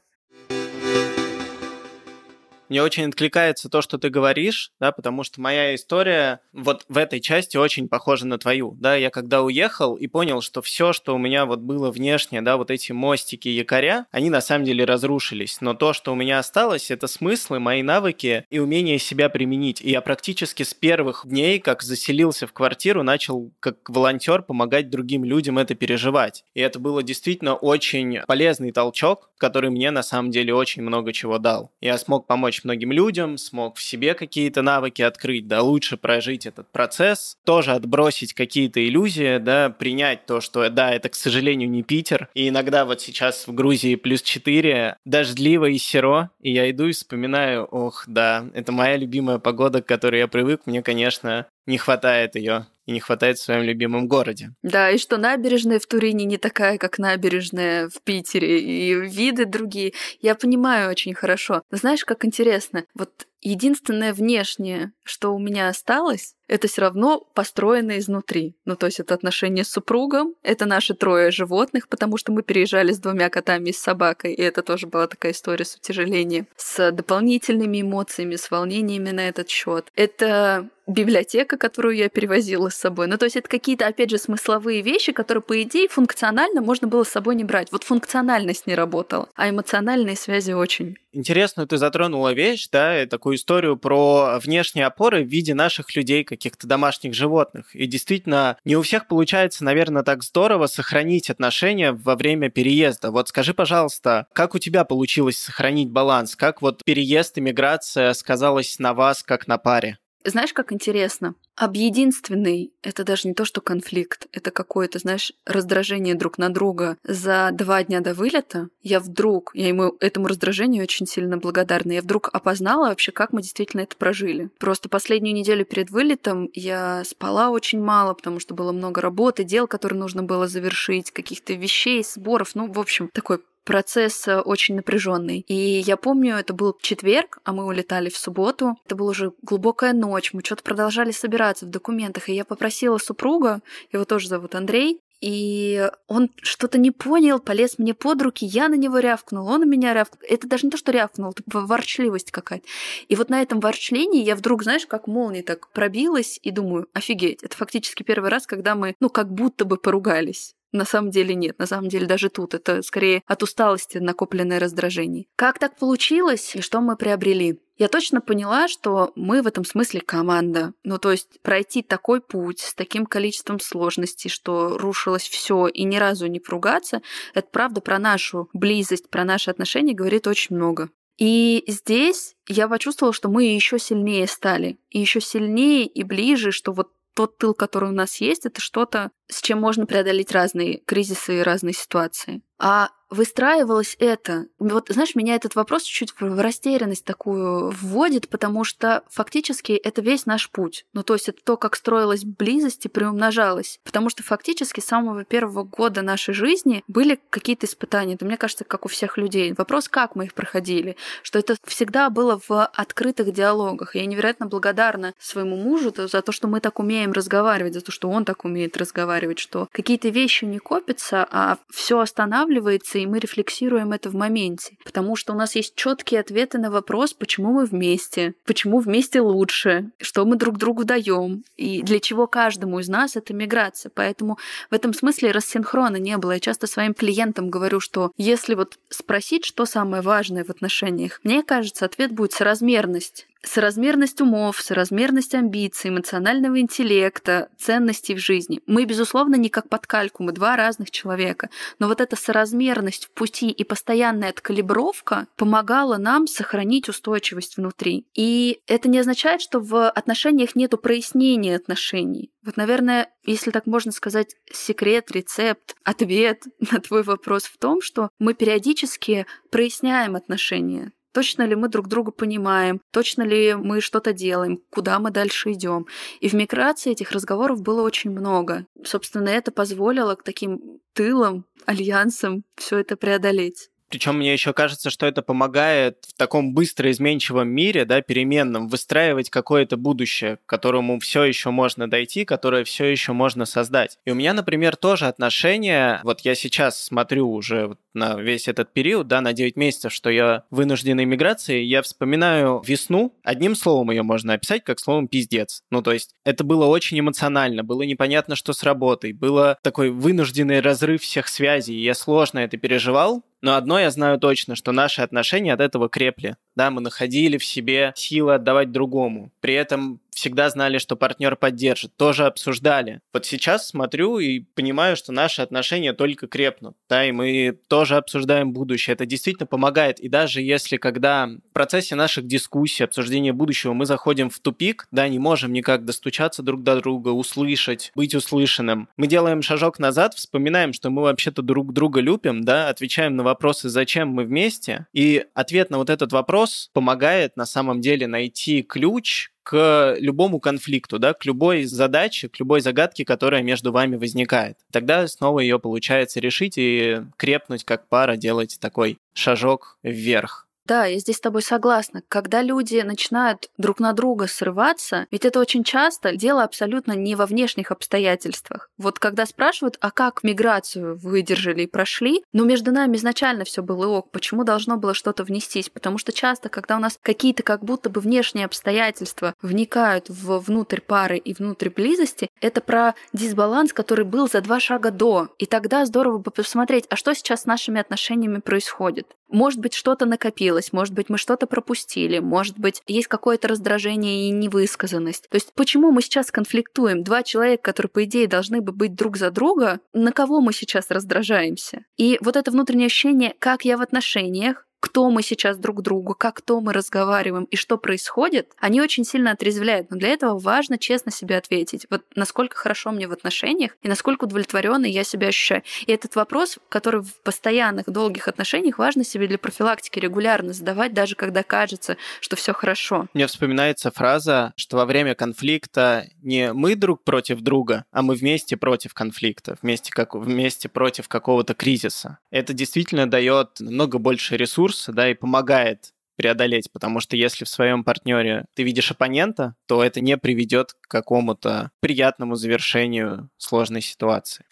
Мне 2.70 2.84
очень 2.84 3.08
откликается 3.08 3.68
то, 3.68 3.82
что 3.82 3.98
ты 3.98 4.10
говоришь, 4.10 4.70
да, 4.78 4.92
потому 4.92 5.24
что 5.24 5.40
моя 5.40 5.74
история 5.74 6.38
вот 6.52 6.84
в 6.88 6.98
этой 6.98 7.18
части 7.18 7.56
очень 7.56 7.88
похожа 7.88 8.28
на 8.28 8.38
твою, 8.38 8.76
да, 8.78 8.94
я 8.94 9.10
когда 9.10 9.42
уехал 9.42 9.96
и 9.96 10.06
понял, 10.06 10.40
что 10.40 10.62
все, 10.62 10.92
что 10.92 11.16
у 11.16 11.18
меня 11.18 11.46
вот 11.46 11.58
было 11.58 11.90
внешне, 11.90 12.42
да, 12.42 12.56
вот 12.56 12.70
эти 12.70 12.92
мостики, 12.92 13.48
якоря, 13.48 14.06
они 14.12 14.30
на 14.30 14.40
самом 14.40 14.64
деле 14.66 14.84
разрушились, 14.84 15.60
но 15.60 15.74
то, 15.74 15.92
что 15.92 16.12
у 16.12 16.14
меня 16.14 16.38
осталось, 16.38 16.92
это 16.92 17.08
смыслы, 17.08 17.58
мои 17.58 17.82
навыки 17.82 18.44
и 18.50 18.60
умение 18.60 19.00
себя 19.00 19.28
применить, 19.30 19.80
и 19.80 19.90
я 19.90 20.00
практически 20.00 20.62
с 20.62 20.72
первых 20.72 21.22
дней, 21.26 21.58
как 21.58 21.82
заселился 21.82 22.46
в 22.46 22.52
квартиру, 22.52 23.02
начал 23.02 23.50
как 23.58 23.90
волонтер 23.90 24.42
помогать 24.42 24.90
другим 24.90 25.24
людям 25.24 25.58
это 25.58 25.74
переживать, 25.74 26.44
и 26.54 26.60
это 26.60 26.78
было 26.78 27.02
действительно 27.02 27.56
очень 27.56 28.20
полезный 28.28 28.70
толчок, 28.70 29.30
который 29.38 29.70
мне 29.70 29.90
на 29.90 30.04
самом 30.04 30.30
деле 30.30 30.54
очень 30.54 30.82
много 30.82 31.12
чего 31.12 31.38
дал. 31.38 31.72
Я 31.80 31.98
смог 31.98 32.28
помочь 32.28 32.59
помочь 32.60 32.64
многим 32.64 32.92
людям, 32.92 33.38
смог 33.38 33.76
в 33.76 33.82
себе 33.82 34.14
какие-то 34.14 34.62
навыки 34.62 35.02
открыть, 35.02 35.46
да, 35.46 35.62
лучше 35.62 35.96
прожить 35.96 36.46
этот 36.46 36.70
процесс, 36.70 37.36
тоже 37.44 37.72
отбросить 37.72 38.34
какие-то 38.34 38.80
иллюзии, 38.80 39.38
да, 39.38 39.70
принять 39.70 40.26
то, 40.26 40.40
что, 40.40 40.68
да, 40.70 40.90
это, 40.90 41.08
к 41.08 41.14
сожалению, 41.14 41.70
не 41.70 41.82
Питер. 41.82 42.28
И 42.34 42.48
иногда 42.48 42.84
вот 42.84 43.00
сейчас 43.00 43.46
в 43.46 43.54
Грузии 43.54 43.96
плюс 43.96 44.22
4, 44.22 44.96
дождливо 45.04 45.66
и 45.66 45.78
серо, 45.78 46.30
и 46.40 46.52
я 46.52 46.70
иду 46.70 46.86
и 46.86 46.92
вспоминаю, 46.92 47.64
ох, 47.64 48.04
да, 48.06 48.46
это 48.54 48.72
моя 48.72 48.96
любимая 48.96 49.38
погода, 49.38 49.82
к 49.82 49.86
которой 49.86 50.20
я 50.20 50.28
привык, 50.28 50.62
мне, 50.66 50.82
конечно, 50.82 51.46
не 51.66 51.78
хватает 51.78 52.34
ее 52.34 52.66
и 52.86 52.92
не 52.92 53.00
хватает 53.00 53.38
в 53.38 53.42
своем 53.42 53.62
любимом 53.62 54.08
городе. 54.08 54.50
Да, 54.62 54.90
и 54.90 54.98
что 54.98 55.16
набережная 55.16 55.78
в 55.78 55.86
Турине 55.86 56.24
не 56.24 56.38
такая, 56.38 56.78
как 56.78 56.98
набережная 56.98 57.88
в 57.88 58.02
Питере, 58.02 58.60
и 58.60 58.94
виды 58.94 59.44
другие. 59.44 59.92
Я 60.20 60.34
понимаю 60.34 60.90
очень 60.90 61.14
хорошо. 61.14 61.62
Знаешь, 61.70 62.04
как 62.04 62.24
интересно? 62.24 62.84
Вот 62.94 63.26
единственное 63.40 64.12
внешнее, 64.12 64.92
что 65.02 65.34
у 65.34 65.38
меня 65.38 65.68
осталось, 65.68 66.34
это 66.50 66.66
все 66.66 66.82
равно 66.82 67.24
построено 67.34 67.98
изнутри. 67.98 68.56
Ну, 68.64 68.74
то 68.74 68.86
есть 68.86 68.98
это 68.98 69.14
отношения 69.14 69.64
с 69.64 69.70
супругом, 69.70 70.34
это 70.42 70.66
наши 70.66 70.94
трое 70.94 71.30
животных, 71.30 71.88
потому 71.88 72.16
что 72.16 72.32
мы 72.32 72.42
переезжали 72.42 72.92
с 72.92 72.98
двумя 72.98 73.30
котами 73.30 73.70
и 73.70 73.72
с 73.72 73.78
собакой, 73.78 74.34
и 74.34 74.42
это 74.42 74.62
тоже 74.62 74.88
была 74.88 75.06
такая 75.06 75.32
история 75.32 75.64
с 75.64 75.76
утяжелением, 75.76 76.48
с 76.56 76.90
дополнительными 76.90 77.82
эмоциями, 77.82 78.34
с 78.34 78.50
волнениями 78.50 79.10
на 79.10 79.28
этот 79.28 79.48
счет. 79.48 79.92
Это 79.94 80.68
библиотека, 80.90 81.56
которую 81.56 81.96
я 81.96 82.08
перевозила 82.08 82.68
с 82.68 82.74
собой. 82.74 83.06
Ну, 83.06 83.16
то 83.16 83.24
есть 83.24 83.36
это 83.36 83.48
какие-то, 83.48 83.86
опять 83.86 84.10
же, 84.10 84.18
смысловые 84.18 84.82
вещи, 84.82 85.12
которые, 85.12 85.42
по 85.42 85.62
идее, 85.62 85.88
функционально 85.88 86.60
можно 86.60 86.88
было 86.88 87.04
с 87.04 87.08
собой 87.08 87.36
не 87.36 87.44
брать. 87.44 87.70
Вот 87.70 87.84
функциональность 87.84 88.66
не 88.66 88.74
работала, 88.74 89.28
а 89.36 89.48
эмоциональные 89.48 90.16
связи 90.16 90.50
очень. 90.52 90.96
Интересную 91.12 91.66
ты 91.66 91.76
затронула 91.76 92.32
вещь, 92.32 92.68
да, 92.70 93.06
такую 93.06 93.29
историю 93.34 93.76
про 93.76 94.38
внешние 94.42 94.86
опоры 94.86 95.24
в 95.24 95.28
виде 95.28 95.54
наших 95.54 95.94
людей, 95.96 96.24
каких-то 96.24 96.66
домашних 96.66 97.14
животных. 97.14 97.74
И 97.74 97.86
действительно, 97.86 98.56
не 98.64 98.76
у 98.76 98.82
всех 98.82 99.08
получается, 99.08 99.64
наверное, 99.64 100.02
так 100.02 100.22
здорово 100.22 100.66
сохранить 100.66 101.30
отношения 101.30 101.92
во 101.92 102.16
время 102.16 102.50
переезда. 102.50 103.10
Вот 103.10 103.28
скажи, 103.28 103.54
пожалуйста, 103.54 104.26
как 104.32 104.54
у 104.54 104.58
тебя 104.58 104.84
получилось 104.84 105.38
сохранить 105.38 105.90
баланс? 105.90 106.36
Как 106.36 106.62
вот 106.62 106.84
переезд, 106.84 107.38
иммиграция 107.38 108.12
сказалась 108.14 108.78
на 108.78 108.94
вас, 108.94 109.22
как 109.22 109.46
на 109.46 109.58
паре? 109.58 109.98
Знаешь, 110.24 110.52
как 110.52 110.72
интересно? 110.72 111.34
Объединственный— 111.60 112.72
это 112.82 113.04
даже 113.04 113.28
не 113.28 113.34
то, 113.34 113.44
что 113.44 113.60
конфликт, 113.60 114.28
это 114.32 114.50
какое-то, 114.50 114.98
знаешь, 114.98 115.34
раздражение 115.44 116.14
друг 116.14 116.38
на 116.38 116.48
друга. 116.48 116.96
За 117.04 117.50
два 117.52 117.84
дня 117.84 118.00
до 118.00 118.14
вылета 118.14 118.70
я 118.82 118.98
вдруг, 118.98 119.50
я 119.52 119.68
ему 119.68 119.94
этому 120.00 120.28
раздражению 120.28 120.84
очень 120.84 121.06
сильно 121.06 121.36
благодарна, 121.36 121.92
я 121.92 122.00
вдруг 122.00 122.30
опознала 122.32 122.88
вообще, 122.88 123.12
как 123.12 123.34
мы 123.34 123.42
действительно 123.42 123.82
это 123.82 123.94
прожили. 123.94 124.48
Просто 124.58 124.88
последнюю 124.88 125.34
неделю 125.34 125.66
перед 125.66 125.90
вылетом 125.90 126.48
я 126.54 127.02
спала 127.04 127.50
очень 127.50 127.82
мало, 127.82 128.14
потому 128.14 128.40
что 128.40 128.54
было 128.54 128.72
много 128.72 129.02
работы, 129.02 129.44
дел, 129.44 129.66
которые 129.66 129.98
нужно 129.98 130.22
было 130.22 130.48
завершить, 130.48 131.10
каких-то 131.10 131.52
вещей, 131.52 132.02
сборов, 132.02 132.54
ну, 132.54 132.72
в 132.72 132.80
общем, 132.80 133.10
такой 133.12 133.40
процесс 133.64 134.26
э, 134.28 134.40
очень 134.40 134.76
напряженный. 134.76 135.44
И 135.48 135.54
я 135.54 135.96
помню, 135.96 136.36
это 136.36 136.52
был 136.54 136.76
четверг, 136.80 137.38
а 137.44 137.52
мы 137.52 137.66
улетали 137.66 138.08
в 138.08 138.16
субботу. 138.16 138.76
Это 138.86 138.96
была 138.96 139.10
уже 139.10 139.32
глубокая 139.42 139.92
ночь, 139.92 140.32
мы 140.32 140.42
что-то 140.44 140.62
продолжали 140.62 141.10
собираться 141.10 141.66
в 141.66 141.70
документах, 141.70 142.28
и 142.28 142.34
я 142.34 142.44
попросила 142.44 142.98
супруга, 142.98 143.60
его 143.92 144.04
тоже 144.04 144.28
зовут 144.28 144.54
Андрей, 144.54 145.00
и 145.20 145.86
он 146.08 146.30
что-то 146.40 146.78
не 146.78 146.90
понял, 146.90 147.40
полез 147.40 147.78
мне 147.78 147.92
под 147.92 148.22
руки, 148.22 148.46
я 148.46 148.68
на 148.68 148.74
него 148.74 148.98
рявкнул, 148.98 149.46
он 149.46 149.60
на 149.60 149.64
меня 149.64 149.92
рявкнул. 149.92 150.22
Это 150.26 150.48
даже 150.48 150.66
не 150.66 150.70
то, 150.70 150.78
что 150.78 150.92
рявкнул, 150.92 151.32
это 151.32 151.42
ворчливость 151.46 152.30
какая-то. 152.30 152.66
И 153.08 153.16
вот 153.16 153.28
на 153.28 153.42
этом 153.42 153.60
ворчлении 153.60 154.24
я 154.24 154.34
вдруг, 154.34 154.62
знаешь, 154.62 154.86
как 154.86 155.06
молния 155.06 155.42
так 155.42 155.70
пробилась 155.72 156.38
и 156.42 156.50
думаю, 156.50 156.88
офигеть, 156.94 157.42
это 157.42 157.54
фактически 157.54 158.02
первый 158.02 158.30
раз, 158.30 158.46
когда 158.46 158.74
мы, 158.74 158.94
ну, 158.98 159.10
как 159.10 159.30
будто 159.32 159.66
бы 159.66 159.76
поругались. 159.76 160.54
На 160.72 160.84
самом 160.84 161.10
деле 161.10 161.34
нет, 161.34 161.58
на 161.58 161.66
самом 161.66 161.88
деле 161.88 162.06
даже 162.06 162.28
тут 162.28 162.54
это 162.54 162.82
скорее 162.82 163.22
от 163.26 163.42
усталости 163.42 163.98
накопленное 163.98 164.60
раздражение. 164.60 165.26
Как 165.36 165.58
так 165.58 165.76
получилось 165.76 166.54
и 166.54 166.60
что 166.60 166.80
мы 166.80 166.96
приобрели? 166.96 167.60
Я 167.76 167.88
точно 167.88 168.20
поняла, 168.20 168.68
что 168.68 169.10
мы 169.16 169.42
в 169.42 169.46
этом 169.46 169.64
смысле 169.64 170.02
команда. 170.02 170.74
Ну, 170.84 170.98
то 170.98 171.10
есть 171.10 171.40
пройти 171.40 171.82
такой 171.82 172.20
путь 172.20 172.60
с 172.60 172.74
таким 172.74 173.06
количеством 173.06 173.58
сложностей, 173.58 174.28
что 174.28 174.76
рушилось 174.76 175.26
все 175.26 175.66
и 175.66 175.84
ни 175.84 175.96
разу 175.96 176.26
не 176.26 176.40
поругаться, 176.40 177.00
это 177.32 177.48
правда 177.50 177.80
про 177.80 177.98
нашу 177.98 178.50
близость, 178.52 179.08
про 179.08 179.24
наши 179.24 179.50
отношения 179.50 179.94
говорит 179.94 180.26
очень 180.26 180.56
много. 180.56 180.90
И 181.16 181.64
здесь 181.66 182.34
я 182.48 182.66
почувствовала, 182.68 183.12
что 183.12 183.28
мы 183.28 183.44
еще 183.44 183.78
сильнее 183.78 184.26
стали, 184.26 184.78
и 184.88 185.00
еще 185.00 185.20
сильнее 185.20 185.86
и 185.86 186.02
ближе, 186.02 186.50
что 186.50 186.72
вот 186.72 186.90
тот 187.20 187.36
тыл, 187.36 187.52
который 187.52 187.90
у 187.90 187.92
нас 187.92 188.16
есть, 188.22 188.46
это 188.46 188.62
что-то, 188.62 189.10
с 189.28 189.42
чем 189.42 189.60
можно 189.60 189.84
преодолеть 189.84 190.32
разные 190.32 190.80
кризисы 190.86 191.40
и 191.40 191.42
разные 191.42 191.74
ситуации. 191.74 192.40
А 192.58 192.88
выстраивалось 193.10 193.96
это? 193.98 194.46
Вот, 194.58 194.86
знаешь, 194.88 195.14
меня 195.14 195.34
этот 195.34 195.54
вопрос 195.54 195.82
чуть 195.82 196.14
в 196.18 196.40
растерянность 196.40 197.04
такую 197.04 197.70
вводит, 197.70 198.28
потому 198.28 198.64
что 198.64 199.02
фактически 199.08 199.72
это 199.72 200.00
весь 200.00 200.26
наш 200.26 200.50
путь. 200.50 200.86
Ну, 200.92 201.02
то 201.02 201.14
есть 201.14 201.28
это 201.28 201.42
то, 201.42 201.56
как 201.56 201.76
строилась 201.76 202.24
близость 202.24 202.86
и 202.86 202.88
приумножалась. 202.88 203.80
Потому 203.84 204.10
что 204.10 204.22
фактически 204.22 204.80
с 204.80 204.86
самого 204.86 205.24
первого 205.24 205.64
года 205.64 206.02
нашей 206.02 206.34
жизни 206.34 206.82
были 206.88 207.18
какие-то 207.30 207.66
испытания. 207.66 208.14
Это, 208.14 208.24
мне 208.24 208.36
кажется, 208.36 208.64
как 208.64 208.86
у 208.86 208.88
всех 208.88 209.18
людей. 209.18 209.52
Вопрос, 209.56 209.88
как 209.88 210.14
мы 210.14 210.24
их 210.24 210.34
проходили. 210.34 210.96
Что 211.22 211.38
это 211.38 211.56
всегда 211.64 212.10
было 212.10 212.40
в 212.48 212.64
открытых 212.66 213.32
диалогах. 213.32 213.94
Я 213.94 214.06
невероятно 214.06 214.46
благодарна 214.46 215.14
своему 215.18 215.56
мужу 215.56 215.92
за 215.96 216.22
то, 216.22 216.32
что 216.32 216.48
мы 216.48 216.60
так 216.60 216.78
умеем 216.78 217.12
разговаривать, 217.12 217.74
за 217.74 217.80
то, 217.80 217.92
что 217.92 218.08
он 218.08 218.24
так 218.24 218.44
умеет 218.44 218.76
разговаривать, 218.76 219.38
что 219.38 219.68
какие-то 219.72 220.08
вещи 220.08 220.44
не 220.44 220.58
копятся, 220.58 221.26
а 221.30 221.58
все 221.70 221.98
останавливается 221.98 222.99
и 223.02 223.06
мы 223.06 223.18
рефлексируем 223.18 223.92
это 223.92 224.10
в 224.10 224.14
моменте. 224.14 224.76
Потому 224.84 225.16
что 225.16 225.32
у 225.32 225.36
нас 225.36 225.54
есть 225.54 225.74
четкие 225.74 226.20
ответы 226.20 226.58
на 226.58 226.70
вопрос, 226.70 227.12
почему 227.12 227.52
мы 227.52 227.64
вместе, 227.64 228.34
почему 228.44 228.78
вместе 228.78 229.20
лучше, 229.20 229.90
что 230.00 230.24
мы 230.24 230.36
друг 230.36 230.58
другу 230.58 230.84
даем, 230.84 231.44
и 231.56 231.82
для 231.82 232.00
чего 232.00 232.26
каждому 232.26 232.80
из 232.80 232.88
нас 232.88 233.16
это 233.16 233.34
миграция. 233.34 233.90
Поэтому 233.94 234.38
в 234.70 234.74
этом 234.74 234.94
смысле 234.94 235.30
рассинхрона 235.32 235.96
не 235.96 236.16
было. 236.16 236.32
Я 236.32 236.40
часто 236.40 236.66
своим 236.66 236.94
клиентам 236.94 237.50
говорю, 237.50 237.80
что 237.80 238.12
если 238.16 238.54
вот 238.54 238.78
спросить, 238.88 239.44
что 239.44 239.64
самое 239.66 240.02
важное 240.02 240.44
в 240.44 240.50
отношениях, 240.50 241.20
мне 241.24 241.42
кажется, 241.42 241.84
ответ 241.84 242.12
будет 242.12 242.32
соразмерность 242.32 243.26
соразмерность 243.42 244.20
умов, 244.20 244.60
соразмерность 244.60 245.34
амбиций, 245.34 245.90
эмоционального 245.90 246.60
интеллекта, 246.60 247.48
ценностей 247.58 248.14
в 248.14 248.18
жизни. 248.18 248.60
Мы, 248.66 248.84
безусловно, 248.84 249.36
не 249.36 249.48
как 249.48 249.68
под 249.68 249.86
кальку, 249.86 250.22
мы 250.22 250.32
два 250.32 250.56
разных 250.56 250.90
человека. 250.90 251.50
Но 251.78 251.88
вот 251.88 252.00
эта 252.00 252.16
соразмерность 252.16 253.06
в 253.06 253.10
пути 253.12 253.50
и 253.50 253.64
постоянная 253.64 254.30
откалибровка 254.30 255.26
помогала 255.36 255.96
нам 255.96 256.26
сохранить 256.26 256.88
устойчивость 256.88 257.56
внутри. 257.56 258.06
И 258.14 258.60
это 258.66 258.88
не 258.88 258.98
означает, 258.98 259.40
что 259.40 259.60
в 259.60 259.88
отношениях 259.88 260.54
нету 260.54 260.78
прояснения 260.78 261.56
отношений. 261.56 262.30
Вот, 262.42 262.56
наверное, 262.56 263.10
если 263.24 263.50
так 263.50 263.66
можно 263.66 263.92
сказать, 263.92 264.34
секрет, 264.52 265.10
рецепт, 265.10 265.74
ответ 265.84 266.42
на 266.72 266.80
твой 266.80 267.02
вопрос 267.02 267.44
в 267.44 267.58
том, 267.58 267.80
что 267.82 268.10
мы 268.18 268.34
периодически 268.34 269.26
проясняем 269.50 270.16
отношения. 270.16 270.92
Точно 271.12 271.42
ли 271.42 271.54
мы 271.54 271.68
друг 271.68 271.88
друга 271.88 272.12
понимаем? 272.12 272.80
Точно 272.92 273.22
ли 273.22 273.54
мы 273.54 273.80
что-то 273.80 274.12
делаем? 274.12 274.60
Куда 274.70 274.98
мы 274.98 275.10
дальше 275.10 275.52
идем? 275.52 275.86
И 276.20 276.28
в 276.28 276.34
миграции 276.34 276.92
этих 276.92 277.10
разговоров 277.12 277.62
было 277.62 277.82
очень 277.82 278.10
много. 278.10 278.66
Собственно, 278.84 279.28
это 279.28 279.50
позволило 279.50 280.14
к 280.14 280.22
таким 280.22 280.80
тылам, 280.92 281.44
альянсам 281.66 282.44
все 282.56 282.78
это 282.78 282.96
преодолеть. 282.96 283.70
Причем 283.90 284.18
мне 284.18 284.32
еще 284.32 284.52
кажется, 284.52 284.88
что 284.88 285.04
это 285.06 285.20
помогает 285.20 286.04
в 286.06 286.16
таком 286.16 286.54
быстро 286.54 286.92
изменчивом 286.92 287.48
мире, 287.48 287.84
да, 287.84 288.00
переменном, 288.02 288.68
выстраивать 288.68 289.30
какое-то 289.30 289.76
будущее, 289.76 290.36
к 290.36 290.46
которому 290.46 291.00
все 291.00 291.24
еще 291.24 291.50
можно 291.50 291.90
дойти, 291.90 292.24
которое 292.24 292.62
все 292.62 292.84
еще 292.84 293.12
можно 293.12 293.46
создать. 293.46 293.98
И 294.04 294.12
у 294.12 294.14
меня, 294.14 294.32
например, 294.32 294.76
тоже 294.76 295.06
отношение, 295.06 296.00
вот 296.04 296.20
я 296.20 296.36
сейчас 296.36 296.80
смотрю 296.80 297.32
уже 297.32 297.76
на 297.94 298.20
весь 298.20 298.48
этот 298.48 298.72
период, 298.72 299.08
да, 299.08 299.20
на 299.20 299.32
9 299.32 299.56
месяцев, 299.56 299.92
что 299.92 300.10
я 300.10 300.44
вынужденной 300.50 301.04
миграции, 301.04 301.62
я 301.62 301.82
вспоминаю 301.82 302.62
весну, 302.66 303.14
одним 303.22 303.54
словом 303.54 303.90
ее 303.90 304.02
можно 304.02 304.34
описать, 304.34 304.64
как 304.64 304.78
словом 304.78 305.08
пиздец. 305.08 305.62
Ну, 305.70 305.82
то 305.82 305.92
есть 305.92 306.14
это 306.24 306.44
было 306.44 306.66
очень 306.66 306.98
эмоционально, 307.00 307.64
было 307.64 307.82
непонятно, 307.82 308.36
что 308.36 308.52
с 308.52 308.62
работой, 308.62 309.12
было 309.12 309.58
такой 309.62 309.90
вынужденный 309.90 310.60
разрыв 310.60 311.02
всех 311.02 311.28
связей, 311.28 311.80
я 311.80 311.94
сложно 311.94 312.40
это 312.40 312.56
переживал, 312.56 313.24
но 313.42 313.54
одно 313.54 313.78
я 313.80 313.90
знаю 313.90 314.18
точно, 314.18 314.54
что 314.54 314.72
наши 314.72 315.00
отношения 315.00 315.54
от 315.54 315.60
этого 315.60 315.88
крепли. 315.88 316.36
Да, 316.56 316.70
мы 316.70 316.80
находили 316.80 317.38
в 317.38 317.44
себе 317.44 317.92
силы 317.96 318.34
отдавать 318.34 318.70
другому. 318.70 319.32
При 319.40 319.54
этом 319.54 320.00
всегда 320.12 320.50
знали, 320.50 320.78
что 320.78 320.96
партнер 320.96 321.36
поддержит, 321.36 321.96
тоже 321.96 322.26
обсуждали. 322.26 323.00
Вот 323.12 323.26
сейчас 323.26 323.68
смотрю 323.68 324.18
и 324.18 324.40
понимаю, 324.40 324.96
что 324.96 325.12
наши 325.12 325.42
отношения 325.42 325.92
только 325.92 326.26
крепнут, 326.26 326.76
да, 326.88 327.04
и 327.04 327.12
мы 327.12 327.58
тоже 327.68 327.96
обсуждаем 327.96 328.52
будущее. 328.52 328.94
Это 328.94 329.06
действительно 329.06 329.46
помогает. 329.46 330.00
И 330.00 330.08
даже 330.08 330.42
если 330.42 330.76
когда 330.76 331.26
в 331.26 331.52
процессе 331.52 331.94
наших 331.94 332.26
дискуссий, 332.26 332.84
обсуждения 332.84 333.32
будущего 333.32 333.72
мы 333.72 333.86
заходим 333.86 334.30
в 334.30 334.38
тупик, 334.38 334.86
да, 334.90 335.08
не 335.08 335.18
можем 335.18 335.52
никак 335.52 335.84
достучаться 335.84 336.42
друг 336.42 336.62
до 336.62 336.76
друга, 336.80 337.08
услышать, 337.08 337.92
быть 337.94 338.14
услышанным, 338.14 338.88
мы 338.96 339.06
делаем 339.06 339.42
шажок 339.42 339.78
назад, 339.78 340.14
вспоминаем, 340.14 340.72
что 340.72 340.90
мы 340.90 341.02
вообще-то 341.02 341.42
друг 341.42 341.72
друга 341.72 342.00
любим, 342.00 342.42
да, 342.42 342.68
отвечаем 342.68 343.16
на 343.16 343.22
вопросы, 343.22 343.68
зачем 343.68 344.08
мы 344.08 344.24
вместе, 344.24 344.86
и 344.92 345.24
ответ 345.34 345.70
на 345.70 345.78
вот 345.78 345.90
этот 345.90 346.12
вопрос 346.12 346.70
помогает 346.72 347.36
на 347.36 347.46
самом 347.46 347.80
деле 347.80 348.06
найти 348.06 348.62
ключ 348.62 349.30
к 349.50 349.96
любому 349.98 350.38
конфликту, 350.38 351.00
да, 351.00 351.12
к 351.12 351.24
любой 351.24 351.64
задаче, 351.64 352.28
к 352.28 352.38
любой 352.38 352.60
загадке, 352.60 353.04
которая 353.04 353.42
между 353.42 353.72
вами 353.72 353.96
возникает. 353.96 354.56
Тогда 354.70 355.08
снова 355.08 355.40
ее 355.40 355.58
получается 355.58 356.20
решить 356.20 356.54
и 356.56 357.02
крепнуть 357.16 357.64
как 357.64 357.88
пара, 357.88 358.14
делать 358.16 358.58
такой 358.60 358.98
шажок 359.12 359.76
вверх. 359.82 360.46
Да, 360.70 360.84
я 360.84 361.00
здесь 361.00 361.16
с 361.16 361.20
тобой 361.20 361.42
согласна. 361.42 362.04
Когда 362.06 362.42
люди 362.42 362.80
начинают 362.82 363.50
друг 363.58 363.80
на 363.80 363.92
друга 363.92 364.28
срываться, 364.28 365.08
ведь 365.10 365.24
это 365.24 365.40
очень 365.40 365.64
часто 365.64 366.14
дело 366.14 366.44
абсолютно 366.44 366.92
не 366.92 367.16
во 367.16 367.26
внешних 367.26 367.72
обстоятельствах. 367.72 368.70
Вот 368.78 369.00
когда 369.00 369.26
спрашивают, 369.26 369.78
а 369.80 369.90
как 369.90 370.22
миграцию 370.22 370.96
выдержали 370.96 371.62
и 371.62 371.66
прошли, 371.66 372.22
но 372.32 372.44
между 372.44 372.70
нами 372.70 372.96
изначально 372.98 373.42
все 373.42 373.64
было 373.64 373.88
ок, 373.88 374.12
почему 374.12 374.44
должно 374.44 374.76
было 374.76 374.94
что-то 374.94 375.24
внестись? 375.24 375.68
Потому 375.70 375.98
что 375.98 376.12
часто, 376.12 376.48
когда 376.48 376.76
у 376.76 376.78
нас 376.78 377.00
какие-то 377.02 377.42
как 377.42 377.64
будто 377.64 377.90
бы 377.90 378.00
внешние 378.00 378.46
обстоятельства 378.46 379.34
вникают 379.42 380.08
в 380.08 380.38
внутрь 380.38 380.80
пары 380.80 381.18
и 381.18 381.34
внутрь 381.34 381.70
близости, 381.70 382.30
это 382.40 382.60
про 382.60 382.94
дисбаланс, 383.12 383.72
который 383.72 384.04
был 384.04 384.28
за 384.28 384.40
два 384.40 384.60
шага 384.60 384.92
до. 384.92 385.30
И 385.38 385.46
тогда 385.46 385.84
здорово 385.84 386.18
бы 386.18 386.30
посмотреть, 386.30 386.86
а 386.90 386.94
что 386.94 387.12
сейчас 387.12 387.42
с 387.42 387.46
нашими 387.46 387.80
отношениями 387.80 388.38
происходит. 388.38 389.16
Может 389.30 389.60
быть, 389.60 389.74
что-то 389.74 390.06
накопилось, 390.06 390.72
может 390.72 390.94
быть, 390.94 391.08
мы 391.08 391.18
что-то 391.18 391.46
пропустили, 391.46 392.18
может 392.18 392.58
быть, 392.58 392.82
есть 392.86 393.08
какое-то 393.08 393.48
раздражение 393.48 394.28
и 394.28 394.30
невысказанность. 394.30 395.28
То 395.28 395.36
есть 395.36 395.52
почему 395.54 395.92
мы 395.92 396.02
сейчас 396.02 396.30
конфликтуем? 396.30 397.02
Два 397.02 397.22
человека, 397.22 397.62
которые, 397.62 397.90
по 397.90 398.04
идее, 398.04 398.26
должны 398.26 398.60
бы 398.60 398.72
быть 398.72 398.94
друг 398.94 399.16
за 399.16 399.30
друга, 399.30 399.80
на 399.92 400.12
кого 400.12 400.40
мы 400.40 400.52
сейчас 400.52 400.90
раздражаемся? 400.90 401.84
И 401.96 402.18
вот 402.20 402.36
это 402.36 402.50
внутреннее 402.50 402.86
ощущение, 402.86 403.34
как 403.38 403.64
я 403.64 403.76
в 403.76 403.82
отношениях, 403.82 404.66
кто 404.80 405.10
мы 405.10 405.22
сейчас 405.22 405.58
друг 405.58 405.82
другу, 405.82 406.14
как 406.18 406.40
то 406.40 406.60
мы 406.60 406.72
разговариваем 406.72 407.44
и 407.44 407.56
что 407.56 407.76
происходит, 407.76 408.52
они 408.58 408.80
очень 408.80 409.04
сильно 409.04 409.32
отрезвляют. 409.32 409.90
Но 409.90 409.98
для 409.98 410.08
этого 410.08 410.38
важно 410.38 410.78
честно 410.78 411.12
себе 411.12 411.36
ответить, 411.36 411.86
вот 411.90 412.02
насколько 412.16 412.56
хорошо 412.56 412.90
мне 412.90 413.06
в 413.06 413.12
отношениях 413.12 413.76
и 413.82 413.88
насколько 413.88 414.24
удовлетворенно 414.24 414.86
я 414.86 415.04
себя 415.04 415.28
ощущаю. 415.28 415.62
И 415.86 415.92
этот 415.92 416.16
вопрос, 416.16 416.58
который 416.68 417.02
в 417.02 417.20
постоянных 417.22 417.86
долгих 417.86 418.26
отношениях 418.26 418.78
важно 418.78 419.04
себе 419.04 419.28
для 419.28 419.38
профилактики 419.38 419.98
регулярно 419.98 420.52
задавать, 420.52 420.94
даже 420.94 421.14
когда 421.14 421.42
кажется, 421.42 421.96
что 422.20 422.36
все 422.36 422.52
хорошо. 422.52 423.06
Мне 423.12 423.26
вспоминается 423.26 423.90
фраза, 423.90 424.54
что 424.56 424.78
во 424.78 424.86
время 424.86 425.14
конфликта 425.14 426.06
не 426.22 426.52
мы 426.52 426.74
друг 426.74 427.04
против 427.04 427.40
друга, 427.40 427.84
а 427.92 428.02
мы 428.02 428.14
вместе 428.14 428.56
против 428.56 428.94
конфликта, 428.94 429.56
вместе, 429.60 429.92
как, 429.92 430.14
вместе 430.14 430.68
против 430.68 431.08
какого-то 431.08 431.54
кризиса. 431.54 432.18
Это 432.30 432.54
действительно 432.54 433.08
дает 433.08 433.60
намного 433.60 433.98
больше 433.98 434.36
ресурсов 434.36 434.69
ресурсы, 434.70 434.92
да, 434.92 435.10
и 435.10 435.14
помогает 435.14 435.92
преодолеть, 436.16 436.70
потому 436.70 437.00
что 437.00 437.16
если 437.16 437.44
в 437.44 437.48
своем 437.48 437.82
партнере 437.82 438.44
ты 438.54 438.62
видишь 438.62 438.90
оппонента, 438.90 439.54
то 439.66 439.82
это 439.82 440.00
не 440.00 440.16
приведет 440.18 440.74
к 440.74 440.88
какому-то 440.88 441.70
приятному 441.80 442.34
завершению 442.34 443.30
сложной 443.38 443.80
ситуации. 443.80 444.44